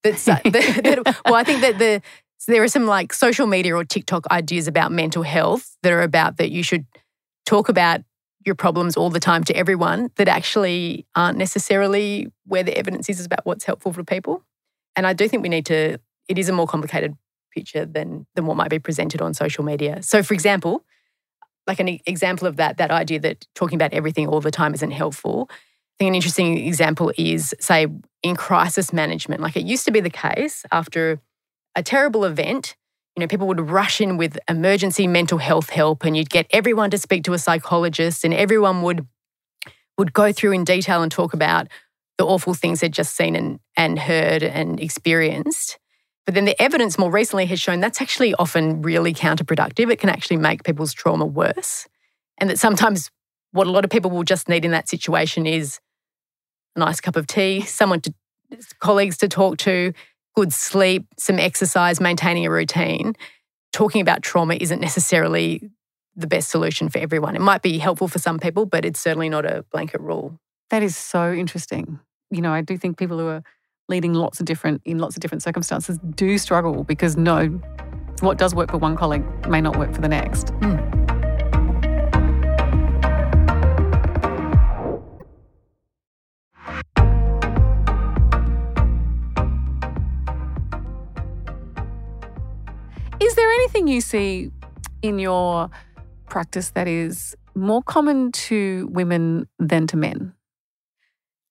that's 0.04 0.26
the, 0.26 0.32
the, 0.44 1.18
well, 1.26 1.36
I 1.36 1.44
think 1.44 1.62
that 1.62 1.78
the 1.78 2.02
so 2.40 2.52
there 2.52 2.64
are 2.64 2.68
some 2.68 2.88
like 2.88 3.14
social 3.14 3.46
media 3.46 3.76
or 3.76 3.86
TikTok 3.86 4.26
ideas 4.32 4.68
about 4.68 4.92
mental 4.92 5.22
health 5.22 5.78
that 5.84 5.94
are 5.94 6.02
about 6.02 6.38
that 6.38 6.50
you 6.50 6.64
should 6.64 6.86
talk 7.46 7.70
about 7.70 8.02
your 8.46 8.56
problems 8.56 8.98
all 8.98 9.10
the 9.10 9.20
time 9.20 9.44
to 9.46 9.56
everyone 9.56 10.10
that 10.16 10.28
actually 10.28 11.06
aren't 11.16 11.38
necessarily 11.38 12.28
where 12.46 12.64
the 12.64 12.78
evidence 12.78 13.10
is 13.10 13.26
about 13.26 13.46
what's 13.46 13.66
helpful 13.66 13.94
for 13.94 14.04
people. 14.04 14.44
And 14.96 15.06
I 15.08 15.14
do 15.14 15.28
think 15.28 15.44
we 15.44 15.50
need 15.50 15.66
to, 15.68 16.00
it 16.28 16.38
is 16.38 16.50
a 16.50 16.54
more 16.54 16.68
complicated 16.68 17.16
picture 17.54 17.86
than, 17.86 18.26
than 18.36 18.46
what 18.46 18.58
might 18.58 18.70
be 18.70 18.80
presented 18.80 19.22
on 19.22 19.34
social 19.34 19.64
media. 19.64 20.02
So, 20.02 20.24
for 20.24 20.34
example, 20.34 20.84
like 21.68 21.80
an 21.80 22.00
example 22.06 22.48
of 22.48 22.58
that, 22.58 22.78
that 22.78 22.92
idea 22.92 23.20
that 23.20 23.46
talking 23.56 23.76
about 23.76 23.94
everything 23.94 24.28
all 24.28 24.42
the 24.42 24.52
time 24.52 24.74
isn't 24.74 24.92
helpful. 24.92 25.48
I 25.50 25.56
think 26.00 26.10
an 26.10 26.16
interesting 26.16 26.58
example 26.68 27.12
is, 27.18 27.54
say, 27.60 27.88
in 28.24 28.36
crisis 28.36 28.92
management. 28.92 29.42
Like 29.42 29.56
it 29.56 29.66
used 29.66 29.86
to 29.86 29.92
be 29.92 30.00
the 30.00 30.10
case 30.10 30.66
after 30.72 31.22
a 31.76 31.84
terrible 31.84 32.26
event, 32.26 32.76
you 33.16 33.20
know, 33.20 33.28
people 33.28 33.48
would 33.48 33.70
rush 33.70 34.00
in 34.00 34.18
with 34.18 34.38
emergency 34.48 35.06
mental 35.06 35.38
health 35.38 35.70
help 35.70 36.06
and 36.06 36.16
you'd 36.16 36.30
get 36.30 36.48
everyone 36.52 36.90
to 36.92 36.98
speak 36.98 37.24
to 37.26 37.34
a 37.34 37.40
psychologist 37.40 38.24
and 38.24 38.34
everyone 38.34 38.82
would 38.82 39.08
would 39.98 40.14
go 40.14 40.32
through 40.32 40.54
in 40.54 40.64
detail 40.64 41.04
and 41.04 41.12
talk 41.12 41.34
about 41.34 41.68
the 42.18 42.26
awful 42.26 42.54
things 42.54 42.80
they'd 42.80 42.94
just 42.94 43.16
seen 43.16 43.36
and, 43.36 43.60
and 43.76 44.00
heard 44.00 44.42
and 44.42 44.80
experienced. 44.80 45.78
But 46.26 46.36
then 46.36 46.46
the 46.46 46.60
evidence 46.62 46.98
more 46.98 47.12
recently 47.12 47.46
has 47.48 47.60
shown 47.60 47.80
that's 47.82 48.02
actually 48.02 48.34
often 48.36 48.82
really 48.82 49.14
counterproductive. 49.14 49.92
It 49.92 50.00
can 50.00 50.10
actually 50.10 50.38
make 50.38 50.64
people's 50.64 50.94
trauma 50.94 51.26
worse. 51.26 51.88
And 52.38 52.50
that 52.50 52.60
sometimes 52.60 53.12
what 53.52 53.68
a 53.68 53.72
lot 53.72 53.84
of 53.84 53.92
people 53.92 54.12
will 54.12 54.24
just 54.24 54.48
need 54.48 54.66
in 54.66 54.72
that 54.72 54.88
situation 54.88 55.46
is 55.46 55.80
a 56.76 56.80
nice 56.80 57.02
cup 57.02 57.16
of 57.16 57.28
tea, 57.28 57.62
someone 57.62 58.02
to, 58.02 58.14
colleagues 58.80 59.18
to 59.18 59.28
talk 59.28 59.58
to, 59.60 59.94
good 60.36 60.54
sleep, 60.54 61.08
some 61.18 61.40
exercise, 61.40 62.00
maintaining 62.00 62.46
a 62.46 62.52
routine. 62.52 63.14
Talking 63.74 64.02
about 64.02 64.22
trauma 64.22 64.56
isn't 64.56 64.80
necessarily 64.80 65.70
the 66.16 66.28
best 66.28 66.50
solution 66.50 66.90
for 66.90 67.00
everyone. 67.00 67.36
It 67.36 67.42
might 67.42 67.62
be 67.62 67.78
helpful 67.78 68.08
for 68.08 68.20
some 68.20 68.40
people, 68.40 68.66
but 68.66 68.86
it's 68.86 69.00
certainly 69.00 69.30
not 69.30 69.46
a 69.46 69.64
blanket 69.72 70.02
rule. 70.02 70.40
That 70.70 70.84
is 70.84 70.96
so 70.96 71.32
interesting 71.34 72.00
you 72.32 72.42
know, 72.42 72.52
I 72.52 72.62
do 72.62 72.78
think 72.78 72.98
people 72.98 73.20
who 73.20 73.28
are 73.28 73.44
leading 73.90 74.14
lots 74.14 74.40
of 74.40 74.46
different 74.46 74.82
in 74.86 74.98
lots 74.98 75.16
of 75.16 75.22
different 75.22 75.44
circumstances 75.44 76.00
do 76.16 76.38
struggle 76.38 76.84
because 76.84 77.18
no, 77.18 77.48
what 78.22 78.38
does 78.38 78.56
work 78.56 78.72
for 78.72 78.78
one 78.78 78.96
colleague 78.96 79.24
may 79.48 79.62
not 79.62 79.78
work 79.78 79.94
for 79.94 80.02
the 80.02 80.08
next. 80.08 80.48
Mm. 80.62 81.01
Is 93.22 93.36
there 93.36 93.52
anything 93.52 93.88
you 93.88 94.02
see 94.02 94.52
in 95.04 95.20
your 95.20 95.70
practice 96.28 96.72
that 96.72 96.88
is 96.88 97.36
more 97.54 97.84
common 97.84 98.32
to 98.32 98.90
women 98.92 99.48
than 99.60 99.86
to 99.88 99.98
men? 99.98 100.34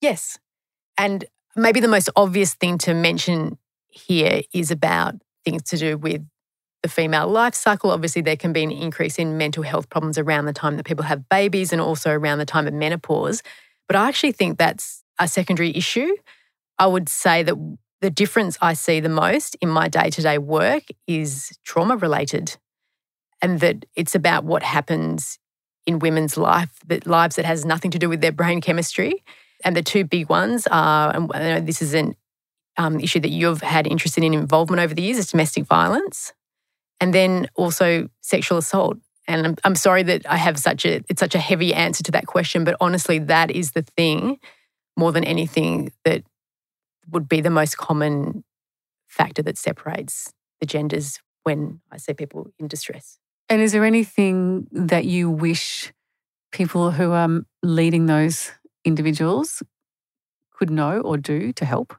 Yes. 0.00 0.36
And 0.98 1.24
maybe 1.54 1.78
the 1.78 1.86
most 1.86 2.10
obvious 2.16 2.54
thing 2.54 2.76
to 2.78 2.92
mention 2.92 3.56
here 3.88 4.42
is 4.52 4.72
about 4.72 5.14
things 5.44 5.62
to 5.64 5.76
do 5.76 5.96
with 5.96 6.26
the 6.82 6.88
female 6.88 7.28
life 7.28 7.54
cycle. 7.54 7.92
Obviously, 7.92 8.22
there 8.22 8.36
can 8.36 8.52
be 8.52 8.64
an 8.64 8.72
increase 8.72 9.16
in 9.16 9.38
mental 9.38 9.62
health 9.62 9.88
problems 9.90 10.18
around 10.18 10.46
the 10.46 10.52
time 10.52 10.76
that 10.76 10.86
people 10.86 11.04
have 11.04 11.28
babies 11.28 11.72
and 11.72 11.80
also 11.80 12.10
around 12.10 12.38
the 12.38 12.46
time 12.46 12.66
of 12.66 12.74
menopause. 12.74 13.44
But 13.86 13.94
I 13.94 14.08
actually 14.08 14.32
think 14.32 14.58
that's 14.58 15.04
a 15.20 15.28
secondary 15.28 15.76
issue. 15.76 16.16
I 16.80 16.88
would 16.88 17.08
say 17.08 17.44
that 17.44 17.54
the 18.00 18.10
difference 18.10 18.56
I 18.60 18.74
see 18.74 19.00
the 19.00 19.08
most 19.08 19.56
in 19.60 19.68
my 19.68 19.88
day 19.88 20.10
to 20.10 20.22
day 20.22 20.38
work 20.38 20.84
is 21.06 21.56
trauma 21.64 21.96
related, 21.96 22.56
and 23.42 23.60
that 23.60 23.84
it's 23.94 24.14
about 24.14 24.44
what 24.44 24.62
happens 24.62 25.38
in 25.86 25.98
women's 25.98 26.36
life, 26.36 26.70
that 26.86 27.06
lives 27.06 27.36
that 27.36 27.44
has 27.44 27.64
nothing 27.64 27.90
to 27.90 27.98
do 27.98 28.08
with 28.08 28.20
their 28.20 28.32
brain 28.32 28.60
chemistry. 28.60 29.22
And 29.64 29.76
the 29.76 29.82
two 29.82 30.04
big 30.04 30.28
ones 30.28 30.66
are, 30.70 31.14
and 31.14 31.66
this 31.66 31.82
is 31.82 31.92
an 31.92 32.14
um, 32.76 33.00
issue 33.00 33.20
that 33.20 33.30
you've 33.30 33.60
had 33.60 33.86
interest 33.86 34.16
in 34.16 34.24
involvement 34.24 34.80
over 34.80 34.94
the 34.94 35.02
years, 35.02 35.18
is 35.18 35.30
domestic 35.30 35.64
violence, 35.64 36.32
and 37.00 37.12
then 37.12 37.48
also 37.54 38.08
sexual 38.20 38.58
assault. 38.58 38.96
And 39.28 39.46
I'm, 39.46 39.56
I'm 39.64 39.74
sorry 39.74 40.02
that 40.04 40.24
I 40.28 40.36
have 40.38 40.58
such 40.58 40.86
a 40.86 41.02
it's 41.08 41.20
such 41.20 41.34
a 41.34 41.38
heavy 41.38 41.74
answer 41.74 42.02
to 42.04 42.12
that 42.12 42.26
question, 42.26 42.64
but 42.64 42.76
honestly, 42.80 43.18
that 43.18 43.50
is 43.50 43.72
the 43.72 43.82
thing 43.82 44.38
more 44.96 45.12
than 45.12 45.24
anything 45.24 45.92
that 46.04 46.24
would 47.12 47.28
be 47.28 47.40
the 47.40 47.50
most 47.50 47.76
common 47.76 48.44
factor 49.08 49.42
that 49.42 49.58
separates 49.58 50.32
the 50.60 50.66
genders 50.66 51.18
when 51.42 51.80
I 51.90 51.96
see 51.96 52.14
people 52.14 52.52
in 52.58 52.68
distress. 52.68 53.18
And 53.48 53.60
is 53.60 53.72
there 53.72 53.84
anything 53.84 54.66
that 54.70 55.04
you 55.04 55.30
wish 55.30 55.92
people 56.52 56.92
who 56.92 57.12
are 57.12 57.40
leading 57.62 58.06
those 58.06 58.52
individuals 58.84 59.62
could 60.52 60.70
know 60.70 61.00
or 61.00 61.16
do 61.16 61.52
to 61.54 61.64
help? 61.64 61.96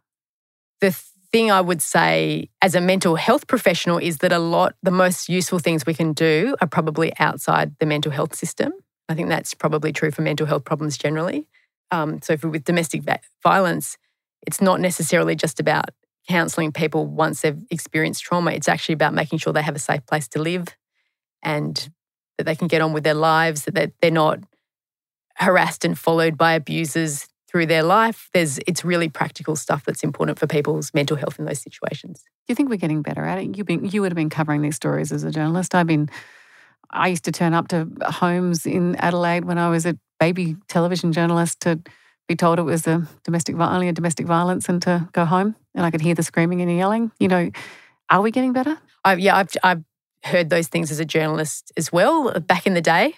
The 0.80 0.92
thing 1.32 1.52
I 1.52 1.62
would 1.62 1.82
say 1.82 2.50
as 2.62 2.76
a 2.76 2.82
mental 2.82 3.16
health 3.16 3.48
professional 3.48 3.98
is 3.98 4.20
that 4.20 4.32
a 4.32 4.40
lot, 4.40 4.76
the 4.84 4.92
most 4.92 5.30
useful 5.30 5.60
things 5.60 5.86
we 5.86 5.94
can 5.94 6.14
do 6.14 6.56
are 6.62 6.68
probably 6.68 7.12
outside 7.20 7.76
the 7.80 7.86
mental 7.86 8.12
health 8.12 8.36
system. 8.36 8.74
I 9.10 9.16
think 9.16 9.30
that's 9.30 9.54
probably 9.54 9.92
true 9.92 10.12
for 10.12 10.22
mental 10.22 10.48
health 10.48 10.64
problems 10.64 10.98
generally. 10.98 11.48
Um, 11.92 12.22
so, 12.22 12.38
for, 12.38 12.50
with 12.50 12.64
domestic 12.64 13.04
violence, 13.44 13.98
it's 14.46 14.62
not 14.62 14.80
necessarily 14.80 15.36
just 15.36 15.60
about 15.60 15.86
counselling 16.28 16.72
people 16.72 17.08
once 17.08 17.42
they've 17.42 17.64
experienced 17.70 18.24
trauma. 18.24 18.52
It's 18.52 18.70
actually 18.70 18.94
about 18.94 19.14
making 19.14 19.40
sure 19.40 19.54
they 19.54 19.62
have 19.62 19.76
a 19.76 19.80
safe 19.80 20.06
place 20.06 20.28
to 20.30 20.42
live 20.42 20.68
and 21.44 21.90
that 22.38 22.46
they 22.46 22.56
can 22.56 22.68
get 22.68 22.82
on 22.82 22.94
with 22.94 23.04
their 23.04 23.14
lives, 23.14 23.66
that 23.66 23.92
they're 24.02 24.12
not 24.12 24.40
harassed 25.36 25.86
and 25.86 25.98
followed 25.98 26.38
by 26.38 26.54
abusers 26.54 27.28
through 27.50 27.66
their 27.66 27.84
life. 27.84 28.30
There's 28.34 28.60
it's 28.68 28.86
really 28.86 29.10
practical 29.10 29.56
stuff 29.56 29.84
that's 29.84 30.04
important 30.04 30.40
for 30.40 30.48
people's 30.48 30.94
mental 30.94 31.18
health 31.18 31.38
in 31.40 31.46
those 31.46 31.60
situations. 31.60 32.24
Do 32.48 32.52
you 32.52 32.56
think 32.56 32.70
we're 32.70 32.78
getting 32.78 33.02
better 33.02 33.26
at 33.26 33.40
it? 33.40 33.58
You 33.58 33.64
been 33.64 33.86
you 33.86 34.02
would 34.02 34.12
have 34.12 34.18
been 34.18 34.30
covering 34.30 34.62
these 34.62 34.76
stories 34.76 35.12
as 35.12 35.24
a 35.24 35.32
journalist. 35.32 35.76
I've 35.76 35.88
been 35.88 36.10
I 36.92 37.08
used 37.08 37.26
to 37.26 37.32
turn 37.32 37.54
up 37.54 37.68
to 37.70 37.88
homes 38.04 38.66
in 38.66 38.96
Adelaide 38.98 39.46
when 39.46 39.58
I 39.58 39.70
was 39.70 39.86
a 39.86 39.98
baby 40.20 40.56
television 40.68 41.12
journalist 41.12 41.62
to 41.62 41.80
be 42.32 42.36
told 42.36 42.60
it 42.60 42.64
was 42.64 42.88
a 42.88 43.08
domestic 43.24 43.56
only 43.60 43.88
a 43.88 43.94
domestic 43.94 44.26
violence 44.26 44.70
and 44.70 44.82
to 44.82 45.08
go 45.12 45.26
home 45.26 45.56
and 45.76 45.86
I 45.86 45.92
could 45.92 46.02
hear 46.02 46.16
the 46.16 46.24
screaming 46.24 46.62
and 46.62 46.70
the 46.70 46.76
yelling. 46.76 47.12
You 47.20 47.28
know, 47.28 47.52
are 48.10 48.22
we 48.22 48.32
getting 48.32 48.54
better? 48.54 48.78
I, 49.04 49.16
yeah, 49.16 49.38
I've 49.38 49.50
I've 49.64 49.84
heard 50.24 50.50
those 50.50 50.68
things 50.68 50.92
as 50.92 51.00
a 51.00 51.06
journalist 51.06 51.72
as 51.78 51.92
well 51.92 52.40
back 52.40 52.68
in 52.68 52.74
the 52.74 52.82
day. 52.82 53.16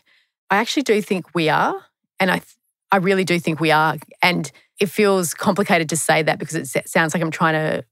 I 0.50 0.58
actually 0.58 0.84
do 0.84 1.02
think 1.02 1.34
we 1.34 1.50
are. 1.50 1.76
And 2.20 2.32
I, 2.32 2.42
I 2.92 2.98
really 2.98 3.24
do 3.24 3.40
think 3.40 3.60
we 3.60 3.72
are. 3.72 3.98
And 4.22 4.52
it 4.80 4.88
feels 4.88 5.34
complicated 5.34 5.90
to 5.90 5.98
say 5.98 6.22
that 6.24 6.40
because 6.40 6.76
it 6.76 6.90
sounds 6.90 7.14
like 7.14 7.24
I'm 7.24 7.32
trying 7.32 7.54
to. 7.54 7.86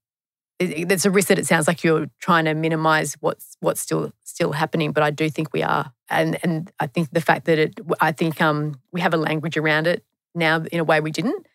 There's 0.86 1.08
a 1.08 1.12
risk 1.12 1.30
that 1.30 1.40
it 1.40 1.48
sounds 1.48 1.68
like 1.68 1.84
you're 1.84 2.06
trying 2.20 2.46
to 2.46 2.54
minimize 2.54 3.16
what's 3.20 3.58
what's 3.62 3.82
still 3.82 4.14
still 4.24 4.52
happening, 4.52 4.92
but 4.92 5.02
I 5.02 5.10
do 5.10 5.28
think 5.28 5.52
we 5.54 5.64
are, 5.64 5.92
and 6.08 6.38
and 6.44 6.72
I 6.80 6.86
think 6.86 7.10
the 7.12 7.20
fact 7.20 7.46
that 7.46 7.58
it, 7.58 7.80
I 8.00 8.12
think 8.12 8.40
um, 8.40 8.80
we 8.92 9.02
have 9.02 9.12
a 9.16 9.18
language 9.18 9.58
around 9.58 9.88
it 9.88 10.04
now 10.36 10.64
in 10.72 10.80
a 10.80 10.84
way 10.84 11.00
we 11.00 11.12
didn't, 11.12 11.46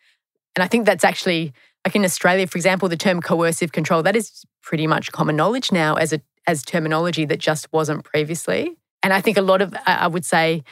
and 0.55 0.63
I 0.63 0.67
think 0.67 0.85
that's 0.85 1.03
actually 1.03 1.53
like 1.85 1.95
in 1.95 2.03
Australia, 2.03 2.47
for 2.47 2.57
example, 2.57 2.89
the 2.89 2.97
term 2.97 3.21
coercive 3.21 3.71
control 3.71 4.03
that 4.03 4.15
is 4.15 4.43
pretty 4.61 4.87
much 4.87 5.11
common 5.11 5.35
knowledge 5.35 5.71
now 5.71 5.95
as 5.95 6.13
a 6.13 6.21
as 6.45 6.63
terminology 6.63 7.25
that 7.25 7.39
just 7.39 7.71
wasn't 7.71 8.03
previously, 8.03 8.75
and 9.03 9.13
I 9.13 9.21
think 9.21 9.37
a 9.37 9.41
lot 9.41 9.61
of 9.61 9.75
I 9.85 10.07
would 10.07 10.25
say 10.25 10.63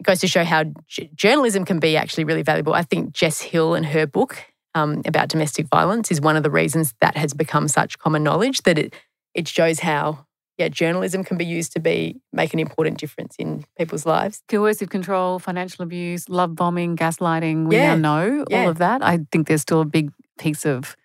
it 0.00 0.04
goes 0.04 0.20
to 0.20 0.28
show 0.28 0.44
how 0.44 0.64
j- 0.86 1.10
journalism 1.14 1.64
can 1.64 1.78
be 1.78 1.96
actually 1.96 2.24
really 2.24 2.42
valuable. 2.42 2.74
I 2.74 2.82
think 2.82 3.12
Jess 3.12 3.40
Hill 3.40 3.74
and 3.74 3.86
her 3.86 4.06
book 4.06 4.44
um, 4.74 5.02
about 5.06 5.28
domestic 5.28 5.66
violence 5.68 6.10
is 6.10 6.20
one 6.20 6.36
of 6.36 6.42
the 6.42 6.50
reasons 6.50 6.94
that 7.00 7.16
has 7.16 7.34
become 7.34 7.68
such 7.68 7.98
common 7.98 8.22
knowledge 8.22 8.62
that 8.62 8.78
it 8.78 8.94
it 9.34 9.48
shows 9.48 9.80
how 9.80 10.26
yeah, 10.62 10.68
journalism 10.68 11.24
can 11.24 11.36
be 11.36 11.44
used 11.44 11.72
to 11.72 11.80
be 11.80 12.16
make 12.32 12.52
an 12.54 12.60
important 12.60 12.98
difference 12.98 13.34
in 13.38 13.64
people's 13.78 14.06
lives. 14.06 14.42
Coercive 14.48 14.90
control, 14.90 15.38
financial 15.38 15.82
abuse, 15.82 16.28
love 16.28 16.54
bombing, 16.54 16.96
gaslighting. 16.96 17.66
We 17.68 17.76
Yeah. 17.76 17.94
now 17.96 18.00
know 18.08 18.44
Yeah. 18.48 18.62
all 18.62 18.68
of 18.70 18.78
that. 18.78 19.02
I 19.02 19.18
think 19.32 19.48
there's 19.48 19.62
still 19.62 19.80
a 19.80 19.84
big 19.98 20.10
piece 20.38 20.64
of 20.64 20.96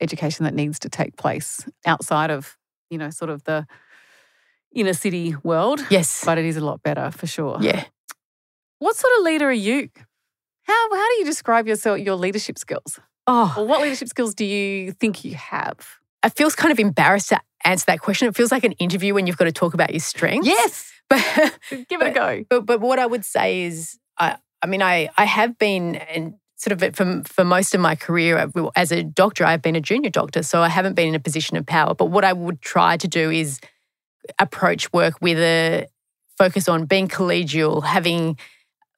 education 0.00 0.44
that 0.44 0.54
needs 0.54 0.78
to 0.80 0.88
take 0.88 1.16
place 1.16 1.64
outside 1.86 2.30
of, 2.30 2.56
you 2.90 2.98
know, 2.98 3.10
sort 3.10 3.30
of 3.30 3.44
the 3.44 3.66
inner 4.74 4.94
city 4.94 5.36
world. 5.42 5.80
Yes. 5.90 6.22
But 6.24 6.38
it 6.38 6.44
is 6.46 6.56
a 6.56 6.64
lot 6.64 6.82
better 6.82 7.10
for 7.10 7.26
sure. 7.26 7.58
yeah. 7.60 7.84
What 8.78 8.96
sort 8.96 9.12
of 9.18 9.24
leader 9.24 9.48
are 9.48 9.52
you? 9.52 9.88
How 10.64 10.94
how 10.94 11.06
do 11.10 11.14
you 11.20 11.24
describe 11.24 11.66
yourself 11.68 11.98
your 11.98 12.16
leadership 12.16 12.58
skills? 12.58 12.98
Oh, 13.26 13.54
Or 13.58 13.66
what 13.66 13.80
leadership 13.82 14.08
skills 14.08 14.34
do 14.34 14.44
you 14.44 14.92
think 14.92 15.24
you 15.24 15.34
have? 15.36 15.78
I 16.22 16.28
feels 16.28 16.54
kind 16.54 16.72
of 16.72 16.78
embarrassed 16.78 17.30
to 17.30 17.40
answer 17.64 17.84
that 17.86 18.00
question. 18.00 18.28
It 18.28 18.36
feels 18.36 18.52
like 18.52 18.64
an 18.64 18.72
interview 18.72 19.14
when 19.14 19.26
you've 19.26 19.36
got 19.36 19.44
to 19.46 19.52
talk 19.52 19.74
about 19.74 19.90
your 19.90 20.00
strengths. 20.00 20.46
Yes. 20.46 20.88
But 21.08 21.58
Give 21.90 22.00
it 22.00 22.06
a 22.06 22.10
go. 22.10 22.44
But 22.48 22.64
but 22.64 22.80
what 22.80 22.98
I 22.98 23.04
would 23.04 23.24
say 23.24 23.64
is, 23.64 23.98
I 24.16 24.36
I 24.62 24.66
mean, 24.66 24.80
I 24.80 25.10
I 25.18 25.26
have 25.26 25.58
been 25.58 25.96
and 25.96 26.34
sort 26.56 26.80
of 26.80 26.96
for 26.96 27.22
for 27.24 27.44
most 27.44 27.74
of 27.74 27.80
my 27.82 27.96
career 27.96 28.50
as 28.76 28.92
a 28.92 29.02
doctor, 29.02 29.44
I've 29.44 29.60
been 29.60 29.76
a 29.76 29.80
junior 29.80 30.08
doctor, 30.08 30.42
so 30.42 30.62
I 30.62 30.68
haven't 30.68 30.94
been 30.94 31.08
in 31.08 31.14
a 31.14 31.20
position 31.20 31.58
of 31.58 31.66
power. 31.66 31.94
But 31.94 32.06
what 32.06 32.24
I 32.24 32.32
would 32.32 32.62
try 32.62 32.96
to 32.96 33.08
do 33.08 33.30
is 33.30 33.60
approach 34.38 34.90
work 34.92 35.20
with 35.20 35.38
a 35.38 35.88
focus 36.38 36.66
on 36.68 36.86
being 36.86 37.08
collegial, 37.08 37.84
having 37.84 38.38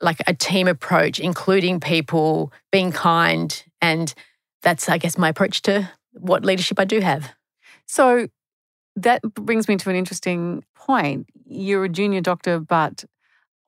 like 0.01 0.19
a 0.27 0.35
team 0.35 0.69
approach, 0.69 1.19
including 1.19 1.81
people, 1.81 2.53
being 2.71 2.93
kind, 2.93 3.65
and 3.81 4.15
that's 4.63 4.89
I 4.89 4.99
guess 4.99 5.19
my 5.19 5.31
approach 5.31 5.63
to 5.63 5.91
what 6.15 6.45
leadership 6.45 6.79
I 6.81 6.85
do 6.85 7.01
have. 7.01 7.33
So 7.87 8.29
that 8.97 9.23
brings 9.23 9.69
me 9.69 9.77
to 9.77 9.91
an 9.91 9.97
interesting 9.97 10.65
point. 10.75 11.27
You're 11.45 11.85
a 11.85 11.89
junior 11.89 12.21
doctor, 12.21 12.61
but 12.61 13.05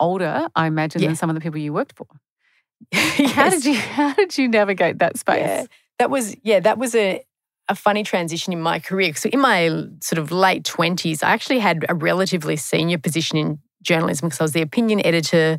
older, 0.00 0.48
I 0.54 0.66
imagine, 0.66 1.02
Yeah. 1.02 1.08
than 1.08 1.16
some 1.16 1.30
of 1.30 1.34
the 1.34 1.40
people 1.40 1.58
you 1.58 1.72
worked 1.72 1.96
for. 1.96 2.06
How 2.92 3.50
did 3.50 3.64
you 3.64 3.74
how 3.74 4.14
did 4.14 4.36
you 4.38 4.48
navigate 4.48 4.98
that 4.98 5.16
space? 5.18 5.40
Yeah, 5.40 5.64
that 5.98 6.10
was 6.10 6.36
yeah, 6.42 6.60
that 6.60 6.78
was 6.78 6.94
a 6.94 7.22
a 7.68 7.74
funny 7.74 8.04
transition 8.04 8.52
in 8.52 8.60
my 8.60 8.78
career. 8.78 9.12
So 9.14 9.28
in 9.30 9.40
my 9.40 9.68
sort 10.00 10.18
of 10.18 10.30
late 10.30 10.64
twenties, 10.64 11.22
I 11.22 11.30
actually 11.30 11.58
had 11.58 11.84
a 11.88 11.94
relatively 11.94 12.56
senior 12.56 12.98
position 12.98 13.38
in 13.38 13.58
journalism 13.82 14.28
because 14.28 14.40
I 14.40 14.44
was 14.44 14.52
the 14.52 14.62
opinion 14.62 15.04
editor 15.04 15.58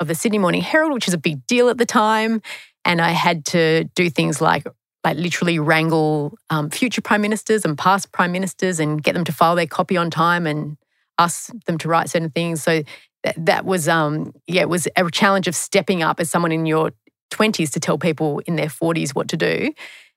of 0.00 0.08
the 0.08 0.14
Sydney 0.14 0.38
Morning 0.38 0.60
Herald, 0.60 0.92
which 0.92 1.06
was 1.06 1.14
a 1.14 1.18
big 1.18 1.46
deal 1.46 1.68
at 1.70 1.78
the 1.78 1.86
time, 1.86 2.42
and 2.84 3.00
I 3.00 3.10
had 3.10 3.44
to 3.46 3.84
do 3.94 4.10
things 4.10 4.40
like 4.40 4.66
like 5.06 5.18
literally 5.18 5.60
wrangle 5.60 6.36
um, 6.50 6.68
future 6.68 7.00
prime 7.00 7.20
ministers 7.20 7.64
and 7.64 7.78
past 7.78 8.10
prime 8.10 8.32
ministers 8.32 8.80
and 8.80 9.00
get 9.00 9.14
them 9.14 9.22
to 9.22 9.30
file 9.30 9.54
their 9.54 9.66
copy 9.66 9.96
on 9.96 10.10
time 10.10 10.48
and 10.48 10.76
ask 11.16 11.52
them 11.66 11.78
to 11.78 11.88
write 11.88 12.10
certain 12.10 12.30
things. 12.30 12.60
So 12.60 12.82
that, 13.22 13.36
that 13.46 13.64
was 13.64 13.88
um 13.88 14.32
yeah, 14.48 14.62
it 14.62 14.68
was 14.68 14.88
a 14.96 15.08
challenge 15.12 15.46
of 15.46 15.54
stepping 15.54 16.02
up 16.02 16.18
as 16.18 16.28
someone 16.28 16.50
in 16.50 16.66
your 16.66 16.90
20s 17.30 17.70
to 17.70 17.80
tell 17.80 17.98
people 17.98 18.40
in 18.46 18.56
their 18.56 18.66
40s 18.66 19.14
what 19.14 19.28
to 19.28 19.36
do. 19.36 19.72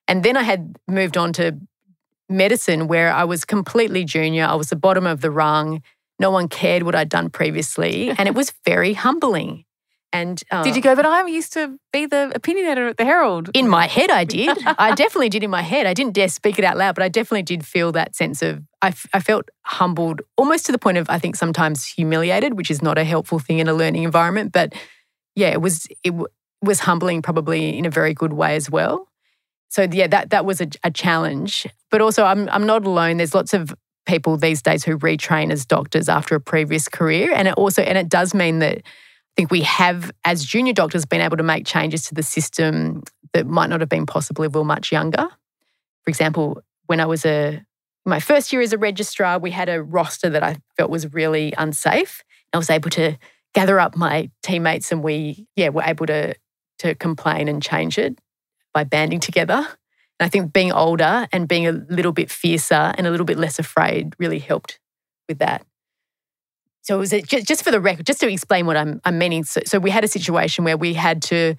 And 0.08 0.24
then 0.24 0.36
I 0.36 0.42
had 0.42 0.76
moved 0.88 1.16
on 1.16 1.32
to 1.34 1.56
medicine 2.28 2.88
where 2.88 3.12
I 3.12 3.22
was 3.22 3.44
completely 3.44 4.04
junior. 4.04 4.44
I 4.44 4.54
was 4.56 4.70
the 4.70 4.76
bottom 4.76 5.06
of 5.06 5.20
the 5.20 5.30
rung. 5.30 5.82
No 6.18 6.32
one 6.32 6.48
cared 6.48 6.82
what 6.82 6.96
I'd 6.96 7.08
done 7.08 7.30
previously. 7.30 8.10
And 8.10 8.26
it 8.26 8.34
was 8.34 8.52
very 8.64 8.94
humbling. 8.94 9.64
And 10.12 10.42
uh, 10.50 10.64
Did 10.64 10.74
you 10.74 10.82
go, 10.82 10.96
but 10.96 11.06
I 11.06 11.24
used 11.26 11.52
to 11.52 11.78
be 11.92 12.04
the 12.04 12.32
opinion 12.34 12.66
editor 12.66 12.88
at 12.88 12.96
the 12.96 13.04
Herald? 13.04 13.50
in 13.54 13.68
my 13.68 13.86
head, 13.86 14.10
I 14.10 14.24
did. 14.24 14.58
I 14.78 14.94
definitely 14.94 15.28
did 15.28 15.44
in 15.44 15.50
my 15.50 15.62
head. 15.62 15.86
I 15.86 15.94
didn't 15.94 16.14
dare 16.14 16.28
speak 16.28 16.58
it 16.58 16.64
out 16.64 16.76
loud, 16.76 16.96
but 16.96 17.04
I 17.04 17.08
definitely 17.08 17.42
did 17.42 17.64
feel 17.64 17.92
that 17.92 18.16
sense 18.16 18.42
of, 18.42 18.60
I, 18.82 18.88
f- 18.88 19.06
I 19.14 19.20
felt 19.20 19.48
humbled 19.62 20.22
almost 20.36 20.66
to 20.66 20.72
the 20.72 20.78
point 20.78 20.98
of, 20.98 21.08
I 21.08 21.18
think, 21.20 21.36
sometimes 21.36 21.86
humiliated, 21.86 22.54
which 22.56 22.70
is 22.72 22.82
not 22.82 22.98
a 22.98 23.04
helpful 23.04 23.38
thing 23.38 23.60
in 23.60 23.68
a 23.68 23.74
learning 23.74 24.02
environment. 24.02 24.50
But 24.52 24.72
yeah, 25.36 25.50
it 25.50 25.60
was, 25.60 25.86
it 26.02 26.10
w- 26.10 26.26
was 26.60 26.80
humbling 26.80 27.22
probably 27.22 27.78
in 27.78 27.86
a 27.86 27.90
very 27.90 28.12
good 28.12 28.32
way 28.32 28.56
as 28.56 28.68
well. 28.68 29.06
So 29.68 29.86
yeah, 29.90 30.08
that, 30.08 30.30
that 30.30 30.44
was 30.44 30.60
a, 30.60 30.66
a 30.82 30.90
challenge. 30.90 31.68
But 31.92 32.00
also, 32.00 32.24
I'm, 32.24 32.48
I'm 32.48 32.66
not 32.66 32.84
alone. 32.84 33.18
There's 33.18 33.34
lots 33.34 33.54
of 33.54 33.72
people 34.06 34.36
these 34.36 34.60
days 34.60 34.82
who 34.82 34.98
retrain 34.98 35.52
as 35.52 35.64
doctors 35.64 36.08
after 36.08 36.34
a 36.34 36.40
previous 36.40 36.88
career. 36.88 37.32
And 37.32 37.46
it 37.46 37.54
also, 37.54 37.82
and 37.82 37.96
it 37.96 38.08
does 38.08 38.34
mean 38.34 38.58
that 38.58 38.82
think 39.40 39.50
we 39.50 39.62
have, 39.62 40.12
as 40.22 40.44
junior 40.44 40.74
doctors, 40.74 41.06
been 41.06 41.22
able 41.22 41.38
to 41.38 41.42
make 41.42 41.64
changes 41.64 42.02
to 42.04 42.14
the 42.14 42.22
system 42.22 43.02
that 43.32 43.46
might 43.46 43.70
not 43.70 43.80
have 43.80 43.88
been 43.88 44.04
possible 44.04 44.44
if 44.44 44.52
we 44.52 44.58
were 44.58 44.66
much 44.66 44.92
younger. 44.92 45.28
For 46.04 46.10
example, 46.10 46.60
when 46.88 47.00
I 47.00 47.06
was 47.06 47.24
a 47.24 47.64
my 48.04 48.20
first 48.20 48.52
year 48.52 48.60
as 48.60 48.74
a 48.74 48.78
registrar, 48.78 49.38
we 49.38 49.50
had 49.50 49.70
a 49.70 49.82
roster 49.82 50.28
that 50.28 50.42
I 50.42 50.56
felt 50.76 50.90
was 50.90 51.10
really 51.14 51.54
unsafe. 51.56 52.22
I 52.52 52.58
was 52.58 52.68
able 52.68 52.90
to 52.90 53.16
gather 53.54 53.80
up 53.80 53.96
my 53.96 54.30
teammates 54.42 54.92
and 54.92 55.02
we, 55.02 55.46
yeah, 55.56 55.70
were 55.70 55.84
able 55.84 56.04
to 56.06 56.34
to 56.80 56.94
complain 56.94 57.48
and 57.48 57.62
change 57.62 57.96
it 57.96 58.18
by 58.74 58.84
banding 58.84 59.20
together. 59.20 59.54
And 59.56 60.26
I 60.26 60.28
think 60.28 60.52
being 60.52 60.70
older 60.70 61.26
and 61.32 61.48
being 61.48 61.66
a 61.66 61.72
little 61.72 62.12
bit 62.12 62.30
fiercer 62.30 62.92
and 62.98 63.06
a 63.06 63.10
little 63.10 63.24
bit 63.24 63.38
less 63.38 63.58
afraid 63.58 64.14
really 64.18 64.38
helped 64.38 64.78
with 65.30 65.38
that. 65.38 65.64
So 66.82 66.96
it 66.96 66.98
was 66.98 67.12
a, 67.12 67.22
just, 67.22 67.46
just 67.46 67.62
for 67.62 67.70
the 67.70 67.80
record, 67.80 68.06
just 68.06 68.20
to 68.20 68.28
explain 68.30 68.66
what 68.66 68.76
I'm, 68.76 69.00
I'm 69.04 69.18
meaning. 69.18 69.44
So, 69.44 69.60
so 69.66 69.78
we 69.78 69.90
had 69.90 70.04
a 70.04 70.08
situation 70.08 70.64
where 70.64 70.76
we 70.76 70.94
had 70.94 71.22
to, 71.22 71.56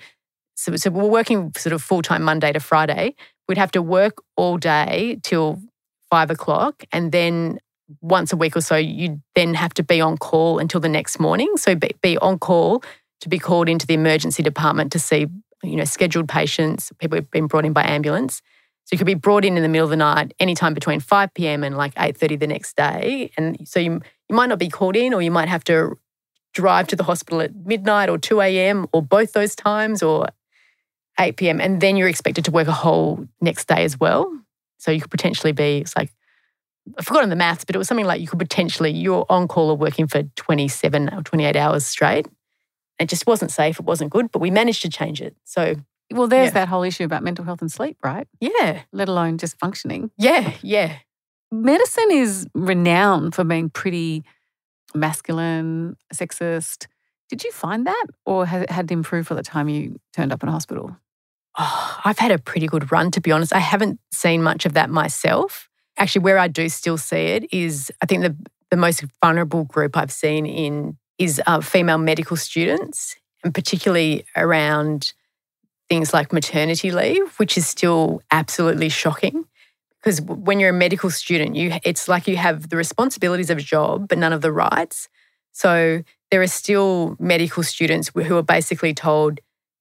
so, 0.55 0.75
so 0.75 0.89
we 0.89 1.01
we're 1.01 1.10
working 1.10 1.51
sort 1.57 1.73
of 1.73 1.81
full 1.81 2.01
time 2.01 2.23
Monday 2.23 2.51
to 2.51 2.60
Friday. 2.60 3.15
We'd 3.47 3.57
have 3.57 3.71
to 3.71 3.81
work 3.81 4.21
all 4.36 4.57
day 4.57 5.19
till 5.23 5.62
five 6.10 6.29
o'clock, 6.29 6.84
and 6.91 7.12
then 7.12 7.60
once 7.99 8.31
a 8.31 8.38
week 8.38 8.55
or 8.55 8.62
so, 8.62 8.75
you'd 8.75 9.21
then 9.36 9.53
have 9.53 9.73
to 9.75 9.84
be 9.84 9.99
on 9.99 10.17
call 10.17 10.60
until 10.60 10.79
the 10.79 10.89
next 10.89 11.19
morning. 11.19 11.57
So 11.57 11.75
be, 11.75 11.91
be 12.01 12.17
on 12.17 12.39
call 12.39 12.84
to 13.21 13.29
be 13.29 13.39
called 13.39 13.69
into 13.69 13.86
the 13.86 13.93
emergency 13.93 14.41
department 14.43 14.91
to 14.93 14.99
see, 14.99 15.27
you 15.63 15.75
know, 15.75 15.84
scheduled 15.84 16.29
patients, 16.29 16.91
people 16.99 17.17
who've 17.17 17.31
been 17.31 17.47
brought 17.47 17.65
in 17.65 17.73
by 17.73 17.84
ambulance. 17.84 18.41
So 18.86 18.93
you 18.93 18.97
could 18.97 19.07
be 19.07 19.13
brought 19.13 19.45
in 19.45 19.57
in 19.57 19.63
the 19.63 19.69
middle 19.69 19.86
of 19.86 19.91
the 19.91 19.95
night, 19.95 20.34
anytime 20.39 20.73
between 20.73 20.99
5 20.99 21.34
p.m. 21.34 21.63
and 21.63 21.77
like 21.77 21.93
8.30 21.95 22.39
the 22.39 22.47
next 22.47 22.75
day. 22.75 23.31
And 23.38 23.67
so 23.67 23.79
you, 23.79 24.01
you 24.32 24.36
might 24.38 24.48
not 24.48 24.60
be 24.60 24.70
called 24.70 24.96
in 24.96 25.13
or 25.13 25.22
you 25.22 25.30
might 25.30 25.50
have 25.50 25.63
to 25.65 25.98
drive 26.54 26.88
to 26.88 26.96
the 26.96 27.04
hospital 27.04 27.41
at 27.41 27.54
midnight 27.54 28.10
or 28.10 28.17
2 28.17 28.39
a.m. 28.41 28.88
or 28.94 29.02
both 29.04 29.34
those 29.34 29.56
times 29.56 30.02
or 30.02 30.28
8 31.20 31.36
p.m. 31.36 31.60
And 31.60 31.82
then 31.82 31.98
you're 31.98 32.08
expected 32.08 32.46
to 32.46 32.52
work 32.52 32.67
a 32.67 32.72
whole 32.72 33.28
next 33.41 33.67
day 33.67 33.84
as 33.84 34.00
well. 34.00 34.32
So 34.78 34.89
you 34.89 35.02
could 35.02 35.12
potentially 35.12 35.52
be, 35.52 35.80
it's 35.80 35.96
like, 35.98 36.12
I've 36.98 37.06
forgotten 37.06 37.30
the 37.30 37.36
maths, 37.36 37.63
but 37.65 37.76
it 37.76 37.78
was 37.78 37.88
something 37.88 38.06
like 38.08 38.22
you 38.22 38.28
could 38.28 38.39
potentially, 38.39 38.89
you're 38.91 39.26
on 39.30 39.48
call 39.48 39.70
or 39.70 39.78
working 39.78 40.08
for 40.08 40.24
27 40.24 41.13
or 41.13 41.22
28 41.22 41.56
hours 41.56 41.86
straight. 41.86 42.28
It 43.00 43.10
just 43.10 43.28
wasn't 43.28 43.52
safe. 43.52 43.80
It 43.80 43.86
wasn't 43.86 44.12
good, 44.12 44.32
but 44.32 44.39
we 44.39 44.50
managed 44.50 44.82
to 44.84 44.89
change 44.89 45.22
it. 45.22 45.36
So, 45.44 45.76
Well, 46.12 46.28
there's 46.28 46.48
Yeah. 46.48 46.54
that 46.54 46.67
whole 46.70 46.84
issue 46.84 47.04
about 47.04 47.22
mental 47.24 47.46
health 47.46 47.62
and 47.62 47.72
sleep, 47.72 47.98
right? 48.04 48.28
yeah, 48.39 48.82
Let 48.91 49.08
alone 49.10 49.38
just 49.38 49.60
functioning. 49.60 50.12
yeah, 50.17 50.54
yeah. 50.62 50.98
Medicine 51.52 52.12
is 52.12 52.48
renowned 52.54 53.36
for 53.36 53.44
being 53.44 53.70
pretty 53.70 54.24
masculine, 54.96 55.98
sexist. 56.14 56.88
Did 57.30 57.44
you 57.44 57.52
find 57.52 57.86
that, 57.88 58.06
or 58.26 58.46
has 58.46 58.64
it 58.64 58.70
had 58.70 58.88
to 58.88 58.94
improve 58.94 59.28
for 59.28 59.36
the 59.36 59.44
time 59.44 59.70
you 59.70 60.00
turned 60.14 60.32
up 60.32 60.44
in 60.44 60.50
hospital? 60.50 60.96
Oh, 61.58 62.00
I've 62.06 62.20
had 62.20 62.32
a 62.32 62.40
pretty 62.40 62.68
good 62.68 62.92
run, 62.92 63.12
to 63.12 63.22
be 63.22 63.32
honest. 63.32 63.54
I 63.54 63.60
haven't 63.60 64.00
seen 64.14 64.42
much 64.42 64.66
of 64.66 64.74
that 64.74 64.90
myself. 64.90 65.70
Actually, 65.98 66.24
where 66.24 66.38
I 66.38 66.48
do 66.48 66.70
still 66.70 66.98
see 66.98 67.18
it 67.18 67.54
is 67.54 67.92
I 68.02 68.06
think 68.06 68.24
the, 68.24 68.36
the 68.70 68.78
most 68.78 69.04
vulnerable 69.22 69.66
group 69.66 69.98
I've 69.98 70.12
seen 70.12 70.46
in 70.46 70.98
is 71.18 71.42
uh, 71.46 71.60
female 71.62 71.98
medical 71.98 72.38
students, 72.38 73.16
and 73.44 73.54
particularly 73.54 74.26
around 74.36 75.14
things 75.90 76.14
like 76.14 76.32
maternity 76.32 76.92
leave, 76.92 77.38
which 77.38 77.58
is 77.58 77.68
still 77.68 78.22
absolutely 78.32 78.88
shocking. 78.88 79.46
Because 80.02 80.22
when 80.22 80.60
you're 80.60 80.72
a 80.72 80.74
medical 80.74 81.10
student, 81.10 81.56
you 81.56 81.74
it's 81.84 82.08
like 82.08 82.28
you 82.28 82.38
have 82.38 82.70
the 82.70 82.78
responsibilities 82.78 83.50
of 83.50 83.60
a 83.60 83.62
job, 83.62 84.08
but 84.08 84.18
none 84.18 84.34
of 84.34 84.42
the 84.42 84.52
rights. 84.52 85.08
So 85.52 86.04
there 86.32 86.42
are 86.42 86.48
still 86.48 87.16
medical 87.20 87.62
students 87.62 88.10
who 88.14 88.38
are 88.38 88.44
basically 88.44 88.94
told 88.94 89.40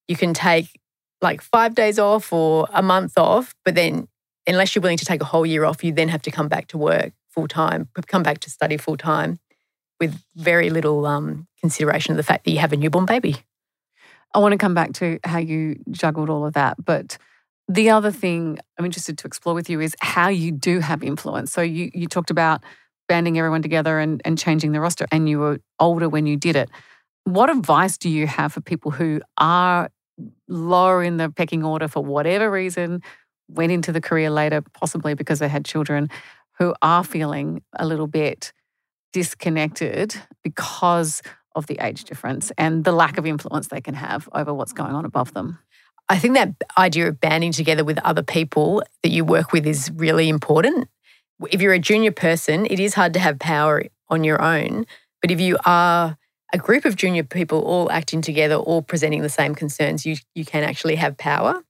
you 0.09 0.17
can 0.17 0.35
take 0.35 0.81
like 1.23 1.41
five 1.41 1.75
days 1.75 1.99
off 1.99 2.33
or 2.33 2.69
a 2.73 2.83
month 2.83 3.17
off, 3.17 3.55
but 3.65 3.75
then 3.75 4.09
unless 4.47 4.75
you're 4.75 4.83
willing 4.83 4.99
to 4.99 5.05
take 5.05 5.21
a 5.21 5.27
whole 5.27 5.47
year 5.47 5.65
off, 5.65 5.85
you 5.85 5.93
then 5.93 6.09
have 6.09 6.23
to 6.23 6.31
come 6.31 6.49
back 6.49 6.67
to 6.69 6.79
work 6.79 7.13
full 7.29 7.47
time, 7.47 7.89
come 8.07 8.23
back 8.23 8.41
to 8.41 8.51
study 8.51 8.77
full 8.77 8.97
time 8.97 9.39
with 10.01 10.21
very 10.35 10.71
little 10.71 11.07
um, 11.07 11.47
consideration 11.61 12.13
of 12.13 12.17
the 12.17 12.23
fact 12.23 12.45
that 12.45 12.51
you 12.51 12.59
have 12.59 12.73
a 12.73 12.77
newborn 12.77 13.07
baby. 13.07 13.37
I 14.35 14.39
want 14.39 14.53
to 14.53 14.59
come 14.59 14.75
back 14.75 14.93
to 14.95 15.19
how 15.25 15.39
you 15.39 15.77
juggled 15.91 16.31
all 16.31 16.47
of 16.47 16.55
that, 16.55 16.83
but 16.85 17.19
the 17.71 17.91
other 17.91 18.11
thing 18.11 18.59
I'm 18.79 18.85
interested 18.85 19.17
to 19.19 19.29
explore 19.29 19.55
with 19.55 19.71
you 19.71 19.81
is 19.81 19.95
how 20.01 20.29
you 20.29 20.51
do 20.51 20.81
have 20.81 21.05
influence. 21.05 21.53
So 21.53 21.63
you 21.63 21.91
you 21.95 22.09
talked 22.09 22.31
about 22.31 22.65
banding 23.09 23.39
everyone 23.39 23.63
together 23.63 23.99
and, 24.01 24.21
and 24.25 24.37
changing 24.37 24.73
the 24.73 24.81
roster, 24.81 25.07
and 25.13 25.29
you 25.29 25.39
were 25.39 25.61
older 25.79 26.09
when 26.09 26.27
you 26.27 26.37
did 26.37 26.57
it. 26.57 26.69
What 27.25 27.49
advice 27.49 27.97
do 27.97 28.09
you 28.09 28.27
have 28.27 28.53
for 28.53 28.61
people 28.61 28.91
who 28.91 29.21
are 29.39 29.89
lower 30.49 31.03
in 31.03 31.17
the 31.17 31.31
pecking 31.31 31.65
order 31.65 31.87
for 31.87 32.05
whatever 32.05 32.51
reason, 32.51 33.03
went 33.49 33.71
into 33.71 33.93
the 33.93 34.01
career 34.01 34.31
later, 34.31 34.63
possibly 34.75 35.15
because 35.15 35.39
they 35.39 35.49
had 35.49 35.65
children, 35.65 36.09
who 36.59 36.75
are 36.83 37.05
feeling 37.05 37.63
a 37.79 37.87
little 37.87 38.09
bit 38.09 38.53
disconnected 39.13 40.17
because 40.43 41.23
of 41.55 41.67
the 41.67 41.79
age 41.81 42.05
difference 42.05 42.53
and 42.59 42.85
the 42.85 42.93
lack 42.93 43.17
of 43.17 43.27
influence 43.27 43.69
they 43.69 43.81
can 43.81 43.95
have 43.95 44.29
over 44.35 44.53
what's 44.53 44.73
going 44.73 44.95
on 44.95 45.05
above 45.05 45.35
them. 45.35 45.59
I 46.11 46.19
think 46.19 46.35
that 46.35 46.53
idea 46.77 47.07
of 47.07 47.21
banding 47.21 47.53
together 47.53 47.85
with 47.85 48.01
other 48.01 48.25
people 48.25 48.83
that 49.05 49.11
you 49.11 49.25
work 49.25 49.53
with 49.53 49.65
is 49.65 49.93
really 49.95 50.29
important. 50.29 50.89
If 51.53 51.63
you're 51.63 51.73
a 51.73 51.79
junior 51.79 52.11
person, 52.11 52.67
it 52.67 52.81
is 52.81 52.95
hard 52.95 53.13
to 53.13 53.21
have 53.21 53.39
power 53.39 53.85
on 54.09 54.25
your 54.25 54.43
own. 54.43 54.87
But 55.23 55.31
if 55.31 55.41
you 55.41 55.57
are 55.65 56.19
a 56.53 56.59
group 56.59 56.85
of 56.85 56.97
junior 56.97 57.23
people 57.23 57.61
all 57.61 57.93
acting 57.93 58.23
together, 58.23 58.57
all 58.57 58.83
presenting 58.83 59.23
the 59.23 59.29
same 59.29 59.55
concerns, 59.55 60.05
you, 60.05 60.17
you 60.35 60.45
can 60.45 60.65
actually 60.65 60.97
have 60.97 61.17
power. 61.17 61.63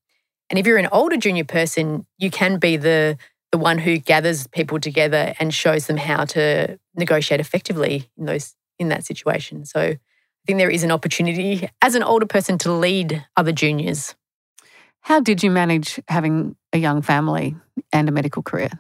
And 0.49 0.59
if 0.59 0.67
you're 0.67 0.79
an 0.79 0.89
older 0.91 1.19
junior 1.19 1.45
person, 1.45 2.07
you 2.17 2.31
can 2.31 2.59
be 2.59 2.77
the 2.79 3.19
the 3.53 3.59
one 3.59 3.79
who 3.79 3.99
gathers 3.99 4.47
people 4.47 4.79
together 4.79 5.35
and 5.41 5.53
shows 5.53 5.89
them 5.89 5.97
how 5.97 6.25
to 6.25 6.79
negotiate 6.95 7.41
effectively 7.41 8.09
in 8.17 8.25
those 8.25 8.55
in 8.79 8.89
that 8.89 9.05
situation. 9.05 9.67
So 9.67 9.81
I 9.81 9.99
think 10.47 10.59
there 10.59 10.71
is 10.71 10.85
an 10.85 10.93
opportunity 10.93 11.69
as 11.83 11.95
an 11.97 12.05
older 12.05 12.27
person 12.27 12.59
to 12.59 12.73
lead 12.73 13.27
other 13.37 13.53
juniors. 13.53 14.15
How 15.01 15.21
did 15.21 15.43
you 15.43 15.51
manage 15.51 16.01
having 16.09 16.57
a 16.73 16.79
young 16.79 17.03
family 17.03 17.57
and 17.93 18.09
a 18.09 18.13
medical 18.13 18.43
career? 18.43 18.71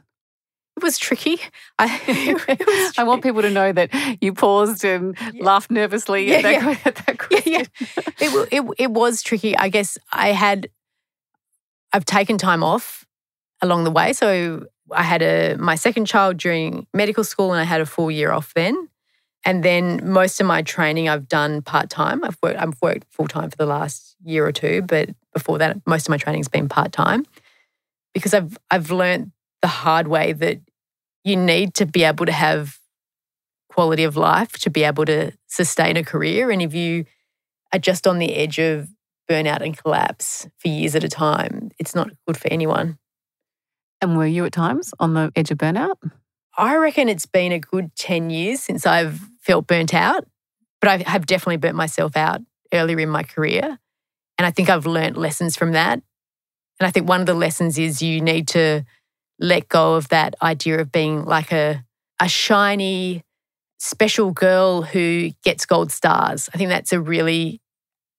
It 0.76 0.82
was 0.82 0.98
tricky. 0.98 1.40
I, 1.78 1.86
was 2.32 2.42
tricky. 2.42 2.64
I 2.98 3.04
want 3.04 3.22
people 3.22 3.42
to 3.42 3.50
know 3.50 3.72
that 3.72 3.90
you 4.20 4.32
paused 4.32 4.84
and 4.84 5.16
yeah. 5.32 5.44
laughed 5.44 5.70
nervously 5.70 6.28
yeah, 6.28 6.36
at, 6.36 6.42
that, 6.42 6.62
yeah. 6.62 6.76
at 6.84 6.94
that 7.06 7.18
question. 7.18 7.52
Yeah, 7.52 7.64
it, 8.20 8.48
it, 8.52 8.74
it 8.78 8.90
was 8.90 9.22
tricky. 9.22 9.56
I 9.56 9.68
guess 9.68 9.98
I 10.12 10.28
had, 10.28 10.70
I've 11.92 12.04
taken 12.04 12.38
time 12.38 12.62
off 12.62 13.06
along 13.60 13.84
the 13.84 13.90
way. 13.90 14.12
So 14.12 14.66
I 14.92 15.02
had 15.02 15.22
a 15.22 15.56
my 15.56 15.74
second 15.74 16.06
child 16.06 16.36
during 16.36 16.86
medical 16.92 17.24
school 17.24 17.52
and 17.52 17.60
I 17.60 17.64
had 17.64 17.80
a 17.80 17.86
full 17.86 18.10
year 18.10 18.32
off 18.32 18.54
then. 18.54 18.88
And 19.44 19.62
then 19.62 20.00
most 20.02 20.40
of 20.40 20.46
my 20.46 20.62
training 20.62 21.08
I've 21.08 21.28
done 21.28 21.62
part 21.62 21.88
time. 21.90 22.22
I've 22.24 22.36
worked 22.42 22.58
I've 22.58 22.80
worked 22.82 23.06
full 23.10 23.28
time 23.28 23.50
for 23.50 23.56
the 23.56 23.66
last 23.66 24.16
year 24.22 24.46
or 24.46 24.52
two, 24.52 24.82
but 24.82 25.10
before 25.32 25.58
that 25.58 25.78
most 25.86 26.06
of 26.06 26.10
my 26.10 26.18
training's 26.18 26.48
been 26.48 26.68
part 26.68 26.92
time. 26.92 27.24
Because 28.12 28.34
I've 28.34 28.58
I've 28.70 28.90
learned 28.90 29.32
the 29.62 29.68
hard 29.68 30.08
way 30.08 30.32
that 30.32 30.60
you 31.24 31.36
need 31.36 31.74
to 31.74 31.86
be 31.86 32.04
able 32.04 32.26
to 32.26 32.32
have 32.32 32.78
quality 33.70 34.04
of 34.04 34.16
life 34.16 34.52
to 34.52 34.70
be 34.70 34.82
able 34.82 35.04
to 35.04 35.32
sustain 35.46 35.96
a 35.96 36.02
career 36.02 36.50
and 36.50 36.60
if 36.60 36.74
you 36.74 37.04
are 37.72 37.78
just 37.78 38.06
on 38.06 38.18
the 38.18 38.34
edge 38.34 38.58
of 38.58 38.88
burnout 39.30 39.60
and 39.60 39.78
collapse 39.78 40.48
for 40.58 40.68
years 40.68 40.96
at 40.96 41.04
a 41.04 41.08
time, 41.08 41.70
it's 41.78 41.94
not 41.94 42.10
good 42.26 42.36
for 42.36 42.48
anyone. 42.48 42.98
And 44.00 44.16
were 44.16 44.26
you 44.26 44.44
at 44.44 44.52
times 44.52 44.92
on 44.98 45.14
the 45.14 45.30
edge 45.36 45.50
of 45.50 45.58
burnout? 45.58 45.96
I 46.56 46.76
reckon 46.76 47.08
it's 47.08 47.26
been 47.26 47.52
a 47.52 47.58
good 47.58 47.94
10 47.96 48.30
years 48.30 48.60
since 48.60 48.86
I've 48.86 49.20
felt 49.40 49.66
burnt 49.66 49.94
out, 49.94 50.26
but 50.80 50.88
I 50.90 51.10
have 51.10 51.26
definitely 51.26 51.58
burnt 51.58 51.76
myself 51.76 52.16
out 52.16 52.40
earlier 52.72 52.98
in 53.00 53.08
my 53.08 53.22
career. 53.22 53.78
And 54.38 54.46
I 54.46 54.50
think 54.50 54.68
I've 54.68 54.86
learnt 54.86 55.16
lessons 55.16 55.56
from 55.56 55.72
that. 55.72 56.00
And 56.80 56.86
I 56.86 56.90
think 56.90 57.08
one 57.08 57.20
of 57.20 57.26
the 57.26 57.34
lessons 57.34 57.78
is 57.78 58.02
you 58.02 58.20
need 58.20 58.48
to 58.48 58.84
let 59.38 59.68
go 59.68 59.94
of 59.94 60.08
that 60.08 60.34
idea 60.42 60.80
of 60.80 60.90
being 60.90 61.24
like 61.24 61.52
a, 61.52 61.84
a 62.20 62.28
shiny, 62.28 63.22
special 63.78 64.30
girl 64.30 64.82
who 64.82 65.30
gets 65.44 65.66
gold 65.66 65.92
stars. 65.92 66.48
I 66.52 66.58
think 66.58 66.70
that's 66.70 66.92
a 66.92 67.00
really 67.00 67.60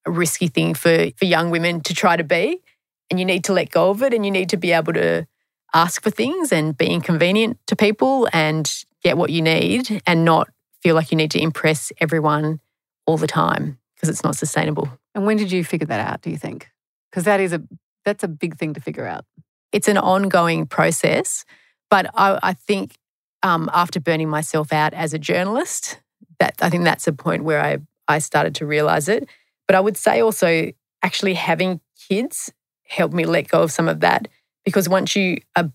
risky 0.08 0.48
thing 0.48 0.74
for, 0.74 1.12
for 1.16 1.26
young 1.26 1.52
women 1.52 1.82
to 1.82 1.94
try 1.94 2.18
to 2.18 2.24
be. 2.24 2.62
And 3.10 3.20
you 3.20 3.26
need 3.26 3.44
to 3.46 3.54
let 3.54 3.72
go 3.72 3.90
of 3.90 4.02
it 4.02 4.14
and 4.14 4.26
you 4.26 4.32
need 4.32 4.50
to 4.50 4.58
be 4.58 4.72
able 4.72 4.94
to 4.94 5.28
ask 5.74 6.02
for 6.04 6.10
things 6.10 6.52
and 6.52 6.78
be 6.78 6.88
inconvenient 6.88 7.58
to 7.68 7.76
people 7.76 8.28
and 8.34 8.72
get 9.04 9.18
what 9.18 9.30
you 9.30 9.42
need 9.42 10.02
and 10.06 10.26
not 10.26 10.50
feel 10.82 10.96
like 10.96 11.12
you 11.12 11.18
need 11.18 11.32
to 11.32 11.42
impress 11.42 11.92
everyone 12.00 12.60
all 13.06 13.18
the 13.18 13.28
time 13.28 13.78
because 13.96 14.10
it's 14.10 14.24
not 14.24 14.36
sustainable. 14.36 14.90
And 15.14 15.26
when 15.26 15.38
did 15.38 15.52
you 15.52 15.64
figure 15.64 15.88
that 15.88 16.00
out, 16.00 16.22
do 16.22 16.30
you 16.30 16.38
think? 16.38 16.70
Because 17.10 17.26
that 17.26 17.40
is 17.40 17.54
a 17.54 17.62
that's 18.04 18.24
a 18.24 18.28
big 18.28 18.58
thing 18.58 18.74
to 18.74 18.82
figure 18.82 19.06
out. 19.06 19.26
It's 19.72 19.88
an 19.88 19.98
ongoing 19.98 20.66
process, 20.66 21.46
but 21.90 22.08
I, 22.16 22.40
I 22.42 22.54
think 22.54 22.96
um, 23.44 23.70
after 23.74 24.00
burning 24.00 24.30
myself 24.30 24.74
out 24.74 24.94
as 24.94 25.14
a 25.14 25.20
journalist, 25.20 26.00
that 26.40 26.56
I 26.62 26.70
think 26.70 26.84
that's 26.84 27.08
a 27.08 27.14
point 27.14 27.44
where 27.44 27.62
I 27.62 27.78
I 28.08 28.20
started 28.20 28.56
to 28.56 28.66
realize 28.66 29.08
it. 29.08 29.30
But 29.68 29.76
I 29.76 29.80
would 29.80 29.98
say 29.98 30.22
also 30.22 30.72
actually 31.04 31.36
having 31.36 31.80
kids 32.10 32.52
helped 32.88 33.14
me 33.14 33.26
let 33.26 33.48
go 33.48 33.62
of 33.62 33.72
some 33.72 33.88
of 33.88 34.02
that 34.02 34.28
because 34.66 34.88
once 34.88 35.16
you 35.16 35.38
are 35.56 35.72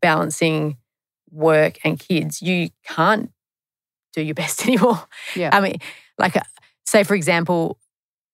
balancing 0.00 0.76
work 1.30 1.78
and 1.84 1.98
kids, 1.98 2.42
you 2.42 2.70
can't 2.84 3.30
do 4.12 4.22
your 4.22 4.34
best 4.42 4.64
anymore. 4.64 5.06
Yeah. 5.34 5.50
I 5.52 5.60
mean, 5.60 5.78
like, 6.18 6.36
uh, 6.36 6.42
say, 6.86 7.04
for 7.04 7.14
example, 7.14 7.78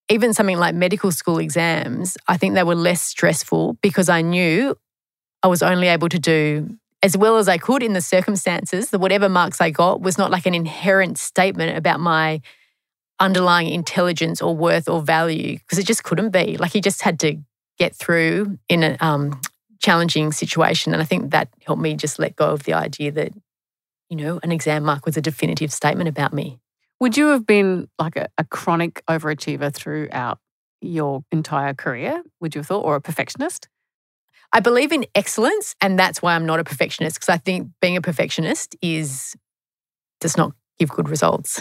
even 0.08 0.34
something 0.34 0.58
like 0.58 0.74
medical 0.74 1.10
school 1.10 1.38
exams, 1.38 2.16
I 2.28 2.36
think 2.36 2.54
they 2.54 2.62
were 2.62 2.74
less 2.74 3.02
stressful 3.02 3.78
because 3.80 4.08
I 4.08 4.22
knew 4.22 4.76
I 5.42 5.48
was 5.48 5.62
only 5.62 5.88
able 5.88 6.08
to 6.08 6.18
do 6.18 6.76
as 7.02 7.16
well 7.16 7.36
as 7.36 7.48
I 7.48 7.58
could 7.58 7.82
in 7.82 7.92
the 7.92 8.00
circumstances. 8.00 8.90
That 8.90 8.98
whatever 8.98 9.28
marks 9.28 9.60
I 9.60 9.70
got 9.70 10.00
was 10.00 10.18
not 10.18 10.30
like 10.30 10.46
an 10.46 10.54
inherent 10.54 11.18
statement 11.18 11.76
about 11.76 12.00
my 12.00 12.40
underlying 13.20 13.68
intelligence 13.68 14.42
or 14.42 14.56
worth 14.56 14.88
or 14.88 15.00
value 15.00 15.58
because 15.58 15.78
it 15.78 15.86
just 15.86 16.04
couldn't 16.04 16.30
be. 16.30 16.56
Like 16.56 16.74
you 16.74 16.80
just 16.80 17.02
had 17.02 17.20
to 17.20 17.38
get 17.78 17.94
through 17.94 18.58
in 18.68 18.82
a 18.82 18.96
um, 19.00 19.40
challenging 19.84 20.32
situation. 20.32 20.94
And 20.94 21.02
I 21.02 21.04
think 21.04 21.30
that 21.30 21.48
helped 21.66 21.82
me 21.82 21.94
just 21.94 22.18
let 22.18 22.36
go 22.36 22.50
of 22.50 22.62
the 22.62 22.72
idea 22.72 23.12
that, 23.12 23.32
you 24.08 24.16
know, 24.16 24.40
an 24.42 24.50
exam 24.50 24.84
mark 24.84 25.04
was 25.04 25.16
a 25.16 25.20
definitive 25.20 25.72
statement 25.72 26.08
about 26.08 26.32
me. 26.32 26.58
Would 27.00 27.16
you 27.16 27.28
have 27.28 27.46
been 27.46 27.88
like 27.98 28.16
a, 28.16 28.28
a 28.38 28.44
chronic 28.44 29.02
overachiever 29.10 29.72
throughout 29.72 30.38
your 30.80 31.22
entire 31.30 31.74
career, 31.74 32.22
would 32.40 32.54
you 32.54 32.60
have 32.60 32.66
thought, 32.66 32.84
or 32.84 32.96
a 32.96 33.00
perfectionist? 33.00 33.68
I 34.52 34.60
believe 34.60 34.92
in 34.92 35.04
excellence, 35.14 35.74
and 35.80 35.98
that's 35.98 36.22
why 36.22 36.34
I'm 36.34 36.46
not 36.46 36.60
a 36.60 36.64
perfectionist, 36.64 37.16
because 37.16 37.28
I 37.28 37.38
think 37.38 37.68
being 37.80 37.96
a 37.96 38.00
perfectionist 38.00 38.76
is 38.80 39.34
does 40.20 40.36
not 40.36 40.52
give 40.78 40.90
good 40.90 41.08
results. 41.08 41.60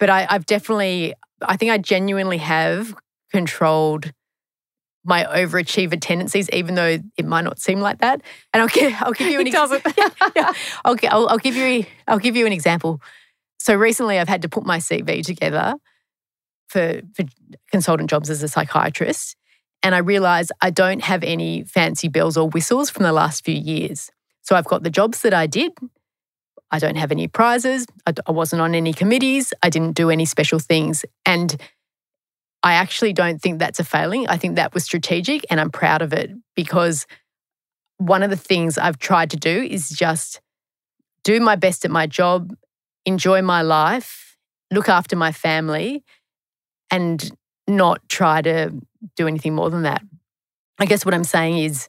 But 0.00 0.10
I, 0.10 0.26
I've 0.28 0.46
definitely, 0.46 1.14
I 1.42 1.56
think 1.56 1.70
I 1.70 1.78
genuinely 1.78 2.38
have 2.38 2.94
controlled 3.32 4.12
my 5.06 5.24
overachiever 5.24 5.98
tendencies, 6.00 6.50
even 6.50 6.74
though 6.74 6.98
it 7.16 7.24
might 7.24 7.42
not 7.42 7.60
seem 7.60 7.80
like 7.80 7.98
that. 7.98 8.20
And 8.52 8.62
I'll 8.62 8.68
give, 8.68 8.92
I'll 9.00 9.12
give 9.12 9.28
you 9.28 9.40
an 9.40 9.46
example. 9.46 9.78
yeah, 9.96 10.08
yeah. 10.34 10.52
I'll, 10.84 10.96
I'll, 11.10 11.28
I'll, 11.28 11.38
give 11.38 11.56
you 11.56 11.84
I'll 12.08 12.18
give 12.18 12.36
you 12.36 12.46
an 12.46 12.52
example. 12.52 13.00
So 13.58 13.74
recently, 13.74 14.18
I've 14.18 14.28
had 14.28 14.42
to 14.42 14.48
put 14.48 14.66
my 14.66 14.78
CV 14.78 15.24
together 15.24 15.74
for 16.68 17.00
for 17.14 17.24
consultant 17.70 18.10
jobs 18.10 18.30
as 18.30 18.42
a 18.42 18.48
psychiatrist, 18.48 19.36
and 19.82 19.94
I 19.94 19.98
realised 19.98 20.52
I 20.60 20.70
don't 20.70 21.02
have 21.02 21.22
any 21.22 21.64
fancy 21.64 22.08
bells 22.08 22.36
or 22.36 22.48
whistles 22.48 22.90
from 22.90 23.04
the 23.04 23.12
last 23.12 23.44
few 23.44 23.54
years. 23.54 24.10
So 24.42 24.56
I've 24.56 24.66
got 24.66 24.82
the 24.82 24.90
jobs 24.90 25.22
that 25.22 25.34
I 25.34 25.46
did. 25.46 25.72
I 26.70 26.78
don't 26.78 26.96
have 26.96 27.12
any 27.12 27.28
prizes. 27.28 27.86
I, 28.06 28.12
I 28.26 28.32
wasn't 28.32 28.62
on 28.62 28.74
any 28.74 28.92
committees. 28.92 29.52
I 29.62 29.70
didn't 29.70 29.92
do 29.96 30.10
any 30.10 30.24
special 30.24 30.58
things, 30.58 31.04
and 31.24 31.56
I 32.66 32.72
actually 32.72 33.12
don't 33.12 33.40
think 33.40 33.60
that's 33.60 33.78
a 33.78 33.84
failing. 33.84 34.26
I 34.26 34.38
think 34.38 34.56
that 34.56 34.74
was 34.74 34.82
strategic 34.82 35.46
and 35.48 35.60
I'm 35.60 35.70
proud 35.70 36.02
of 36.02 36.12
it 36.12 36.32
because 36.56 37.06
one 37.98 38.24
of 38.24 38.30
the 38.30 38.36
things 38.36 38.76
I've 38.76 38.98
tried 38.98 39.30
to 39.30 39.36
do 39.36 39.62
is 39.62 39.88
just 39.88 40.40
do 41.22 41.38
my 41.38 41.54
best 41.54 41.84
at 41.84 41.92
my 41.92 42.08
job, 42.08 42.56
enjoy 43.04 43.40
my 43.40 43.62
life, 43.62 44.36
look 44.72 44.88
after 44.88 45.14
my 45.14 45.30
family, 45.30 46.02
and 46.90 47.30
not 47.68 48.00
try 48.08 48.42
to 48.42 48.72
do 49.14 49.28
anything 49.28 49.54
more 49.54 49.70
than 49.70 49.82
that. 49.82 50.02
I 50.80 50.86
guess 50.86 51.04
what 51.04 51.14
I'm 51.14 51.22
saying 51.22 51.58
is, 51.58 51.88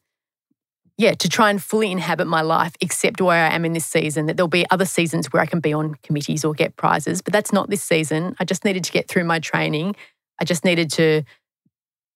yeah, 0.95 1.15
to 1.15 1.27
try 1.27 1.49
and 1.49 1.61
fully 1.61 1.91
inhabit 1.91 2.27
my 2.27 2.41
life, 2.41 2.75
except 2.81 3.19
where 3.19 3.45
I 3.49 3.55
am 3.55 3.65
in 3.65 3.73
this 3.73 3.87
season, 3.87 4.27
that 4.27 4.37
there'll 4.37 4.47
be 4.47 4.69
other 4.69 4.85
seasons 4.85 5.33
where 5.33 5.41
I 5.41 5.47
can 5.47 5.59
be 5.59 5.73
on 5.73 5.95
committees 6.03 6.45
or 6.45 6.53
get 6.53 6.75
prizes, 6.75 7.23
but 7.23 7.33
that's 7.33 7.51
not 7.51 7.71
this 7.71 7.81
season. 7.81 8.35
I 8.39 8.45
just 8.45 8.63
needed 8.63 8.83
to 8.83 8.91
get 8.91 9.07
through 9.07 9.23
my 9.23 9.39
training 9.39 9.95
I 10.39 10.45
just 10.45 10.65
needed 10.65 10.91
to 10.91 11.23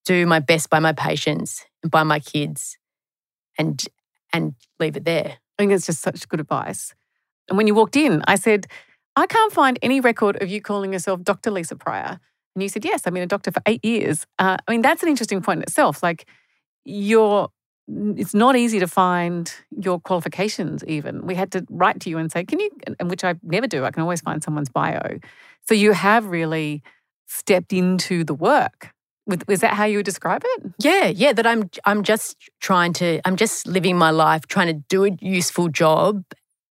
do 0.05 0.25
my 0.25 0.39
best 0.39 0.69
by 0.69 0.79
my 0.79 0.93
patients 0.93 1.65
and 1.83 1.91
by 1.91 2.03
my 2.03 2.19
kids 2.19 2.77
and 3.57 3.83
and 4.33 4.55
leave 4.79 4.95
it 4.95 5.05
there. 5.05 5.37
I 5.57 5.61
think 5.61 5.71
it's 5.71 5.85
just 5.85 6.01
such 6.01 6.27
good 6.27 6.39
advice. 6.39 6.93
And 7.49 7.57
when 7.57 7.67
you 7.67 7.75
walked 7.75 7.97
in, 7.97 8.23
I 8.27 8.35
said, 8.35 8.67
I 9.15 9.27
can't 9.27 9.51
find 9.51 9.77
any 9.81 9.99
record 9.99 10.41
of 10.41 10.49
you 10.49 10.61
calling 10.61 10.93
yourself 10.93 11.21
Dr. 11.21 11.51
Lisa 11.51 11.75
Pryor. 11.75 12.19
And 12.55 12.63
you 12.63 12.69
said, 12.69 12.85
Yes, 12.85 13.05
I've 13.05 13.13
been 13.13 13.23
a 13.23 13.27
doctor 13.27 13.51
for 13.51 13.61
eight 13.65 13.83
years. 13.83 14.25
Uh, 14.39 14.57
I 14.67 14.71
mean, 14.71 14.81
that's 14.81 15.03
an 15.03 15.09
interesting 15.09 15.41
point 15.41 15.57
in 15.57 15.63
itself. 15.63 16.01
Like, 16.01 16.27
you're, 16.85 17.49
it's 17.87 18.33
not 18.33 18.55
easy 18.55 18.79
to 18.79 18.87
find 18.87 19.53
your 19.77 19.99
qualifications, 19.99 20.83
even. 20.85 21.25
We 21.25 21.35
had 21.35 21.51
to 21.51 21.65
write 21.69 21.99
to 22.01 22.09
you 22.09 22.17
and 22.17 22.31
say, 22.31 22.43
Can 22.43 22.59
you, 22.59 22.69
and 22.99 23.09
which 23.09 23.23
I 23.23 23.35
never 23.43 23.67
do, 23.67 23.83
I 23.83 23.91
can 23.91 24.01
always 24.01 24.21
find 24.21 24.43
someone's 24.43 24.69
bio. 24.69 25.19
So 25.67 25.73
you 25.73 25.91
have 25.91 26.25
really 26.27 26.83
stepped 27.31 27.71
into 27.73 28.23
the 28.23 28.33
work. 28.33 28.91
Was 29.47 29.61
that 29.61 29.75
how 29.75 29.85
you 29.85 29.99
would 29.99 30.05
describe 30.05 30.41
it? 30.43 30.73
Yeah, 30.79 31.07
yeah. 31.07 31.31
That 31.31 31.47
I'm 31.47 31.69
I'm 31.85 32.03
just 32.03 32.35
trying 32.59 32.91
to 32.93 33.21
I'm 33.23 33.37
just 33.37 33.67
living 33.67 33.97
my 33.97 34.09
life, 34.09 34.47
trying 34.47 34.67
to 34.67 34.83
do 34.89 35.05
a 35.05 35.11
useful 35.21 35.69
job 35.69 36.23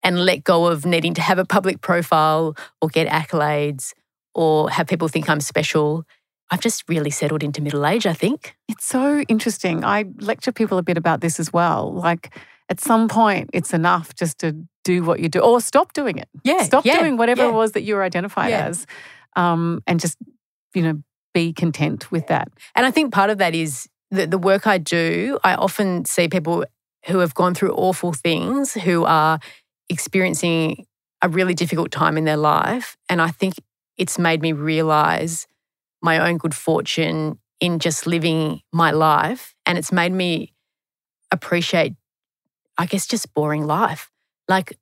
and 0.02 0.24
let 0.24 0.44
go 0.44 0.66
of 0.66 0.86
needing 0.86 1.12
to 1.14 1.20
have 1.20 1.38
a 1.38 1.44
public 1.44 1.80
profile 1.80 2.56
or 2.80 2.88
get 2.88 3.08
accolades 3.08 3.92
or 4.34 4.70
have 4.70 4.86
people 4.86 5.08
think 5.08 5.28
I'm 5.28 5.40
special. 5.40 6.04
I've 6.50 6.60
just 6.60 6.88
really 6.88 7.10
settled 7.10 7.42
into 7.42 7.60
middle 7.60 7.84
age, 7.84 8.06
I 8.06 8.14
think. 8.14 8.56
It's 8.68 8.86
so 8.86 9.20
interesting. 9.28 9.84
I 9.84 10.04
lecture 10.20 10.52
people 10.52 10.78
a 10.78 10.82
bit 10.82 10.96
about 10.96 11.20
this 11.20 11.40
as 11.40 11.52
well. 11.52 11.92
Like 11.92 12.32
at 12.68 12.80
some 12.80 13.08
point, 13.08 13.50
it's 13.52 13.74
enough 13.74 14.14
just 14.14 14.38
to 14.38 14.56
do 14.84 15.02
what 15.02 15.18
you 15.18 15.28
do 15.28 15.40
or 15.40 15.60
stop 15.60 15.92
doing 15.92 16.18
it. 16.18 16.28
Yeah. 16.44 16.62
Stop 16.62 16.86
yeah, 16.86 17.00
doing 17.00 17.16
whatever 17.16 17.42
yeah. 17.42 17.48
it 17.48 17.52
was 17.52 17.72
that 17.72 17.82
you 17.82 17.96
were 17.96 18.04
identified 18.04 18.50
Yeah. 18.50 18.66
as 18.66 18.86
um, 19.34 19.82
and 19.86 20.00
just, 20.00 20.16
you 20.76 20.82
know, 20.82 21.02
be 21.32 21.52
content 21.52 22.12
with 22.12 22.26
that. 22.28 22.48
And 22.74 22.84
I 22.84 22.90
think 22.90 23.12
part 23.12 23.30
of 23.30 23.38
that 23.38 23.54
is 23.54 23.88
the, 24.10 24.26
the 24.26 24.38
work 24.38 24.66
I 24.66 24.78
do. 24.78 25.38
I 25.42 25.54
often 25.54 26.04
see 26.04 26.28
people 26.28 26.64
who 27.06 27.18
have 27.18 27.34
gone 27.34 27.54
through 27.54 27.72
awful 27.74 28.12
things 28.12 28.74
who 28.74 29.04
are 29.04 29.38
experiencing 29.88 30.84
a 31.22 31.28
really 31.28 31.54
difficult 31.54 31.90
time 31.90 32.18
in 32.18 32.24
their 32.24 32.36
life. 32.36 32.96
And 33.08 33.22
I 33.22 33.28
think 33.28 33.54
it's 33.96 34.18
made 34.18 34.42
me 34.42 34.52
realize 34.52 35.46
my 36.02 36.28
own 36.28 36.36
good 36.36 36.54
fortune 36.54 37.38
in 37.58 37.78
just 37.78 38.06
living 38.06 38.60
my 38.72 38.90
life. 38.90 39.54
And 39.64 39.78
it's 39.78 39.92
made 39.92 40.12
me 40.12 40.52
appreciate, 41.32 41.94
I 42.76 42.84
guess, 42.84 43.06
just 43.06 43.32
boring 43.32 43.66
life. 43.66 44.10
Like, 44.46 44.78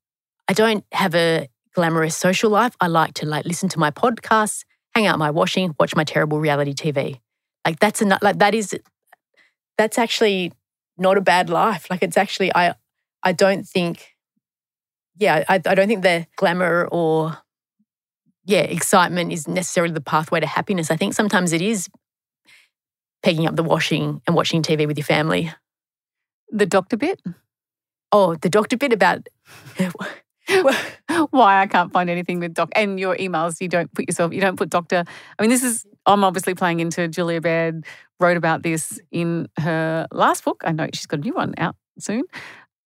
I 0.48 0.54
don't 0.54 0.85
have 0.92 1.14
a 1.14 1.48
glamorous 1.72 2.16
social 2.16 2.50
life. 2.50 2.74
I 2.80 2.88
like 2.88 3.14
to 3.14 3.26
like 3.26 3.44
listen 3.44 3.68
to 3.70 3.78
my 3.78 3.90
podcasts, 3.90 4.64
hang 4.94 5.07
out 5.07 5.18
my 5.18 5.30
washing, 5.30 5.74
watch 5.78 5.94
my 5.96 6.04
terrible 6.04 6.40
reality 6.40 6.74
TV. 6.74 7.20
Like 7.64 7.78
that's 7.80 8.02
enough. 8.02 8.22
Like 8.22 8.38
that 8.38 8.54
is, 8.54 8.74
that's 9.78 9.98
actually 9.98 10.52
not 10.96 11.16
a 11.16 11.20
bad 11.20 11.50
life. 11.50 11.88
Like 11.90 12.02
it's 12.02 12.16
actually, 12.16 12.54
I, 12.54 12.74
I 13.22 13.33
don't 13.33 13.64
think, 13.64 14.14
yeah, 15.16 15.44
I, 15.48 15.54
I 15.54 15.74
don't 15.74 15.88
think 15.88 16.02
the 16.02 16.26
glamour 16.37 16.88
or, 16.90 17.38
yeah, 18.44 18.61
excitement 18.61 19.33
is 19.33 19.48
necessarily 19.48 19.94
the 19.94 20.00
pathway 20.00 20.40
to 20.40 20.46
happiness. 20.46 20.90
I 20.90 20.96
think 20.96 21.14
sometimes 21.14 21.52
it 21.52 21.62
is 21.62 21.88
picking 23.22 23.46
up 23.46 23.57
the 23.57 23.62
washing 23.62 24.20
and 24.26 24.37
watching 24.37 24.62
TV 24.62 24.87
with 24.87 24.98
your 24.98 25.04
family. 25.04 25.50
The 26.50 26.66
doctor 26.66 26.96
bit, 26.96 27.20
Oh, 28.16 28.37
the 28.37 28.48
doctor 28.48 28.76
bit 28.76 28.92
about 28.92 29.26
why 31.30 31.61
I 31.62 31.66
can't 31.66 31.92
find 31.92 32.11
anything 32.11 32.40
with 32.40 32.54
doc 32.54 32.70
and 32.74 32.98
your 32.98 33.16
emails. 33.16 33.61
You 33.61 33.68
don't 33.68 33.92
put 33.94 34.07
yourself, 34.09 34.33
you 34.33 34.40
don't 34.40 34.57
put 34.57 34.70
doctor. 34.70 35.04
I 35.38 35.42
mean, 35.42 35.50
this 35.50 35.62
is, 35.62 35.87
I'm 36.07 36.24
obviously 36.24 36.54
playing 36.54 36.80
into 36.80 37.09
Julia 37.09 37.40
Baird 37.40 37.85
wrote 38.20 38.37
about 38.37 38.62
this 38.62 39.00
in 39.11 39.48
her 39.59 40.07
last 40.12 40.44
book. 40.44 40.62
I 40.64 40.72
know 40.72 40.88
she's 40.92 41.07
got 41.07 41.20
a 41.20 41.22
new 41.22 41.35
one 41.35 41.54
out 41.59 41.76
soon, 41.98 42.24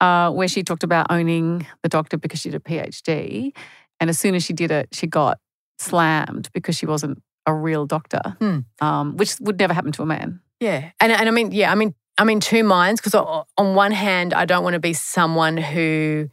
uh, 0.01 0.31
where 0.31 0.49
she 0.49 0.63
talked 0.63 0.85
about 0.85 1.07
owning 1.11 1.67
the 1.83 1.89
doctor 1.89 2.17
because 2.17 2.41
she 2.41 2.51
did 2.51 2.61
a 2.61 2.65
PhD. 2.65 3.53
And 4.01 4.09
as 4.09 4.19
soon 4.19 4.35
as 4.35 4.45
she 4.45 4.53
did 4.53 4.71
it, 4.71 4.89
she 4.93 5.07
got 5.07 5.39
slammed 5.79 6.51
because 6.53 6.77
she 6.77 6.87
wasn't 6.87 7.23
a 7.47 7.55
real 7.55 7.87
doctor, 7.87 8.21
Hmm. 8.39 8.59
um, 8.81 9.17
which 9.17 9.37
would 9.41 9.59
never 9.59 9.73
happen 9.73 9.93
to 9.93 10.03
a 10.03 10.07
man. 10.07 10.41
Yeah, 10.61 10.91
and 11.01 11.13
and 11.13 11.29
I 11.29 11.31
mean, 11.31 11.53
yeah, 11.53 11.73
I 11.73 11.75
mean, 11.75 11.95
I'm 12.19 12.29
in 12.31 12.41
two 12.41 12.63
minds 12.65 13.01
because 13.01 13.15
on 13.15 13.75
one 13.75 13.93
hand, 13.93 14.35
I 14.35 14.45
don't 14.45 14.63
want 14.65 14.75
to 14.75 14.81
be 14.81 14.93
someone 14.93 15.57
who 15.57 16.29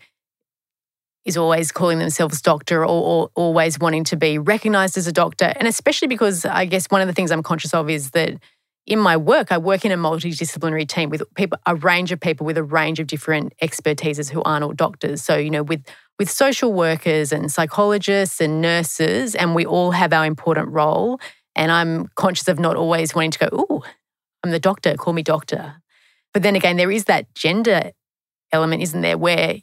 is 1.25 1.35
always 1.37 1.71
calling 1.71 1.99
themselves 1.99 2.41
doctor 2.41 2.83
or, 2.83 3.01
or 3.03 3.29
always 3.35 3.79
wanting 3.79 4.03
to 4.05 4.15
be 4.15 4.37
recognized 4.37 4.97
as 4.97 5.07
a 5.07 5.11
doctor, 5.11 5.53
and 5.55 5.67
especially 5.67 6.07
because 6.07 6.45
I 6.45 6.65
guess 6.65 6.85
one 6.87 7.01
of 7.01 7.07
the 7.07 7.13
things 7.13 7.31
I'm 7.31 7.43
conscious 7.43 7.73
of 7.73 7.89
is 7.89 8.11
that 8.11 8.35
in 8.85 8.99
my 8.99 9.17
work, 9.17 9.51
I 9.51 9.57
work 9.57 9.83
in 9.83 9.91
a 9.91 9.97
multidisciplinary 9.97 10.87
team 10.87 11.09
with 11.09 11.23
people, 11.33 11.57
a 11.65 11.75
range 11.75 12.11
of 12.11 12.19
people 12.19 12.45
with 12.45 12.57
a 12.57 12.63
range 12.63 12.99
of 12.99 13.07
different 13.07 13.53
expertises 13.61 14.29
who 14.29 14.43
aren't 14.43 14.63
all 14.63 14.73
doctors. 14.73 15.23
So 15.23 15.35
you 15.35 15.49
know, 15.49 15.63
with 15.63 15.83
with 16.19 16.29
social 16.29 16.71
workers 16.71 17.31
and 17.31 17.51
psychologists 17.51 18.39
and 18.39 18.61
nurses, 18.61 19.35
and 19.35 19.55
we 19.55 19.65
all 19.65 19.91
have 19.91 20.13
our 20.13 20.25
important 20.25 20.69
role. 20.69 21.19
And 21.55 21.71
I'm 21.71 22.09
conscious 22.15 22.47
of 22.47 22.59
not 22.59 22.75
always 22.75 23.15
wanting 23.15 23.31
to 23.31 23.49
go, 23.49 23.57
ooh, 23.57 23.81
I'm 24.43 24.51
the 24.51 24.59
doctor, 24.59 24.95
call 24.95 25.13
me 25.13 25.23
doctor. 25.23 25.81
But 26.33 26.43
then 26.43 26.55
again, 26.55 26.75
there 26.75 26.91
is 26.91 27.05
that 27.05 27.33
gender 27.33 27.91
element, 28.51 28.83
isn't 28.83 29.01
there, 29.01 29.17
where 29.17 29.59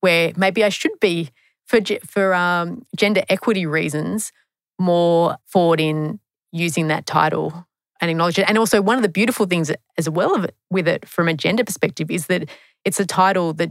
where 0.00 0.32
maybe 0.36 0.64
I 0.64 0.68
should 0.68 0.98
be 1.00 1.30
for 1.66 1.80
for 2.06 2.34
um, 2.34 2.84
gender 2.96 3.22
equity 3.28 3.66
reasons 3.66 4.32
more 4.78 5.36
forward 5.46 5.80
in 5.80 6.18
using 6.52 6.88
that 6.88 7.06
title 7.06 7.66
and 8.00 8.10
acknowledge 8.10 8.38
it. 8.38 8.48
And 8.48 8.56
also, 8.58 8.80
one 8.80 8.96
of 8.96 9.02
the 9.02 9.08
beautiful 9.08 9.46
things 9.46 9.70
as 9.98 10.08
well 10.08 10.34
of 10.34 10.44
it, 10.44 10.54
with 10.70 10.88
it 10.88 11.06
from 11.06 11.28
a 11.28 11.34
gender 11.34 11.64
perspective 11.64 12.10
is 12.10 12.26
that 12.26 12.48
it's 12.84 12.98
a 12.98 13.06
title 13.06 13.52
that 13.54 13.70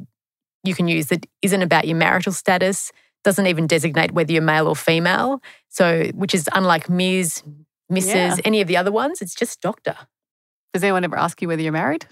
you 0.63 0.76
can 0.76 0.88
use 0.88 1.08
that 1.08 1.26
isn't 1.42 1.62
about 1.62 1.88
your 1.88 1.98
marital 1.98 2.32
status, 2.32 2.92
doesn't 3.24 3.48
even 3.48 3.65
designate 3.65 4.12
whether 4.12 4.32
you're 4.32 4.42
male 4.42 4.68
or 4.68 4.76
female. 4.76 5.42
So, 5.70 6.10
which 6.13 6.36
is 6.36 6.48
unlike 6.54 6.89
Ms., 6.89 7.44
Mrs., 7.92 8.06
Yeah. 8.13 8.36
any 8.46 8.62
of 8.62 8.68
the 8.68 8.78
other 8.78 8.92
ones, 8.92 9.22
it's 9.22 9.34
just 9.34 9.62
doctor. 9.62 9.96
Does 10.74 10.84
anyone 10.84 11.04
ever 11.04 11.18
ask 11.18 11.42
you 11.42 11.48
whether 11.48 11.62
you're 11.62 11.72
married? 11.72 12.06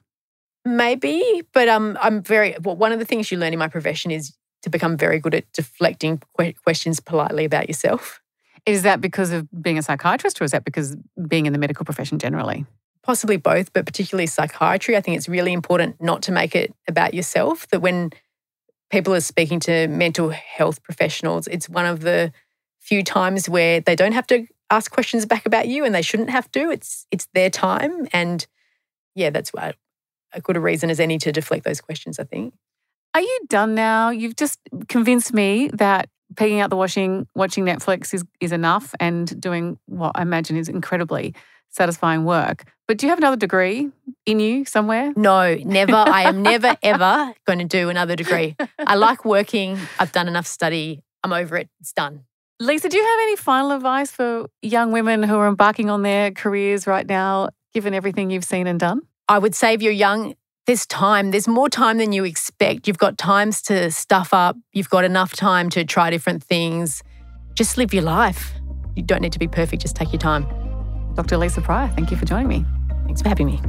Maybe, 0.67 1.43
but 1.53 1.69
um, 1.69 1.97
I'm 2.01 2.21
very. 2.21 2.55
Well, 2.61 2.75
one 2.75 2.91
of 2.91 2.99
the 2.99 3.05
things 3.05 3.31
you 3.31 3.37
learn 3.37 3.53
in 3.53 3.59
my 3.59 3.69
profession 3.69 4.11
is 4.11 4.35
to 4.63 4.69
become 4.69 4.97
very 4.97 5.17
good 5.17 5.33
at 5.33 5.45
deflecting 5.53 6.21
que- 6.37 6.55
questions 6.61 6.99
politely 6.99 7.45
about 7.45 7.69
yourself. 7.69 8.19
Is 8.65 8.83
that 8.83 8.99
because 8.99 9.31
of 9.31 9.47
being 9.61 9.77
a 9.77 9.81
psychiatrist 9.81 10.41
or 10.41 10.43
is 10.43 10.51
that 10.51 10.65
because 10.65 10.97
being 11.25 11.45
in 11.45 11.53
the 11.53 11.59
medical 11.59 11.85
profession 11.85 12.19
generally? 12.19 12.65
Possibly 13.01 13.37
both, 13.37 13.71
but 13.71 13.85
particularly 13.85 14.27
psychiatry. 14.27 14.97
I 14.97 15.01
think 15.01 15.15
it's 15.15 15.29
really 15.29 15.53
important 15.53 16.01
not 16.01 16.21
to 16.23 16.33
make 16.33 16.53
it 16.53 16.73
about 16.85 17.13
yourself. 17.13 17.65
That 17.69 17.79
when 17.79 18.11
people 18.89 19.15
are 19.15 19.21
speaking 19.21 19.61
to 19.61 19.87
mental 19.87 20.31
health 20.31 20.83
professionals, 20.83 21.47
it's 21.47 21.69
one 21.69 21.85
of 21.85 22.01
the 22.01 22.33
few 22.81 23.03
times 23.03 23.47
where 23.47 23.79
they 23.79 23.95
don't 23.95 24.11
have 24.11 24.27
to 24.27 24.47
ask 24.69 24.91
questions 24.91 25.25
back 25.25 25.45
about 25.45 25.69
you, 25.69 25.85
and 25.85 25.95
they 25.95 26.01
shouldn't 26.01 26.29
have 26.29 26.51
to. 26.51 26.71
It's 26.71 27.07
it's 27.09 27.29
their 27.33 27.49
time, 27.49 28.09
and 28.11 28.45
yeah, 29.15 29.29
that's 29.29 29.53
why 29.53 29.75
a 30.33 30.41
good 30.41 30.57
a 30.57 30.59
reason 30.59 30.89
as 30.89 30.99
any 30.99 31.17
to 31.19 31.31
deflect 31.31 31.65
those 31.65 31.81
questions. 31.81 32.19
I 32.19 32.23
think. 32.23 32.53
Are 33.13 33.21
you 33.21 33.39
done 33.47 33.73
now? 33.73 34.09
You've 34.09 34.35
just 34.35 34.59
convinced 34.87 35.33
me 35.33 35.69
that 35.73 36.09
pegging 36.35 36.59
out 36.59 36.69
the 36.69 36.75
washing, 36.75 37.27
watching 37.35 37.65
Netflix 37.65 38.13
is, 38.13 38.23
is 38.39 38.51
enough 38.51 38.93
and 38.99 39.39
doing 39.41 39.79
what 39.85 40.11
I 40.15 40.21
imagine 40.21 40.57
is 40.57 40.69
incredibly 40.69 41.33
satisfying 41.69 42.25
work. 42.25 42.65
But 42.87 42.97
do 42.97 43.05
you 43.05 43.09
have 43.09 43.17
another 43.17 43.35
degree 43.35 43.89
in 44.25 44.39
you 44.39 44.65
somewhere? 44.65 45.13
No, 45.15 45.55
never. 45.55 45.95
I 45.95 46.23
am 46.23 46.41
never, 46.41 46.75
ever 46.83 47.33
going 47.45 47.59
to 47.59 47.65
do 47.65 47.89
another 47.89 48.15
degree. 48.15 48.55
I 48.79 48.95
like 48.95 49.25
working. 49.25 49.77
I've 49.99 50.11
done 50.11 50.27
enough 50.27 50.47
study. 50.47 51.01
I'm 51.23 51.33
over 51.33 51.57
it. 51.57 51.69
It's 51.79 51.93
done. 51.93 52.23
Lisa, 52.59 52.89
do 52.89 52.97
you 52.97 53.03
have 53.03 53.19
any 53.21 53.35
final 53.35 53.71
advice 53.71 54.09
for 54.09 54.47
young 54.61 54.91
women 54.91 55.21
who 55.23 55.35
are 55.35 55.47
embarking 55.47 55.89
on 55.89 56.01
their 56.01 56.31
careers 56.31 56.87
right 56.87 57.05
now, 57.05 57.49
given 57.73 57.93
everything 57.93 58.31
you've 58.31 58.45
seen 58.45 58.65
and 58.65 58.79
done? 58.79 59.01
I 59.29 59.39
would 59.39 59.53
say 59.53 59.73
if 59.73 59.81
you're 59.81 59.91
young, 59.91 60.35
there's 60.67 60.85
time. 60.85 61.31
There's 61.31 61.47
more 61.47 61.69
time 61.69 61.97
than 61.97 62.13
you 62.13 62.23
expect. 62.23 62.87
You've 62.87 62.97
got 62.97 63.17
times 63.17 63.61
to 63.63 63.91
stuff 63.91 64.33
up. 64.33 64.55
You've 64.71 64.89
got 64.89 65.03
enough 65.03 65.35
time 65.35 65.69
to 65.71 65.83
try 65.83 66.09
different 66.09 66.43
things. 66.43 67.03
Just 67.53 67.77
live 67.77 67.93
your 67.93 68.03
life. 68.03 68.53
You 68.95 69.03
don't 69.03 69.21
need 69.21 69.33
to 69.33 69.39
be 69.39 69.47
perfect. 69.47 69.81
Just 69.81 69.97
take 69.97 70.13
your 70.13 70.19
time. 70.19 70.45
Dr. 71.15 71.37
Lisa 71.37 71.61
Pryor, 71.61 71.91
thank 71.95 72.09
you 72.09 72.15
for 72.15 72.25
joining 72.25 72.47
me. 72.47 72.65
Thanks 73.05 73.21
for 73.21 73.27
having 73.27 73.47
me. 73.47 73.61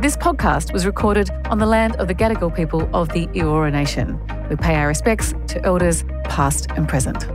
This 0.00 0.16
podcast 0.16 0.72
was 0.72 0.86
recorded 0.86 1.30
on 1.46 1.58
the 1.58 1.66
land 1.66 1.96
of 1.96 2.06
the 2.08 2.14
Gadigal 2.14 2.54
people 2.54 2.88
of 2.94 3.08
the 3.10 3.26
Eora 3.28 3.72
Nation. 3.72 4.20
We 4.48 4.56
pay 4.56 4.74
our 4.76 4.88
respects 4.88 5.34
to 5.48 5.64
elders 5.64 6.04
past 6.24 6.68
and 6.76 6.88
present. 6.88 7.26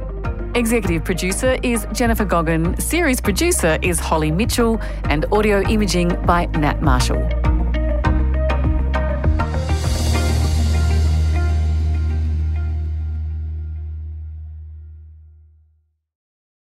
Executive 0.56 1.04
producer 1.04 1.58
is 1.62 1.86
Jennifer 1.94 2.26
Goggin, 2.26 2.80
series 2.80 3.22
producer 3.22 3.78
is 3.82 4.00
Holly 4.00 4.32
Mitchell, 4.32 4.80
and 5.06 5.26
audio 5.32 5.62
imaging 5.70 6.10
by 6.26 6.46
Nat 6.48 6.82
Marshall. 6.82 7.47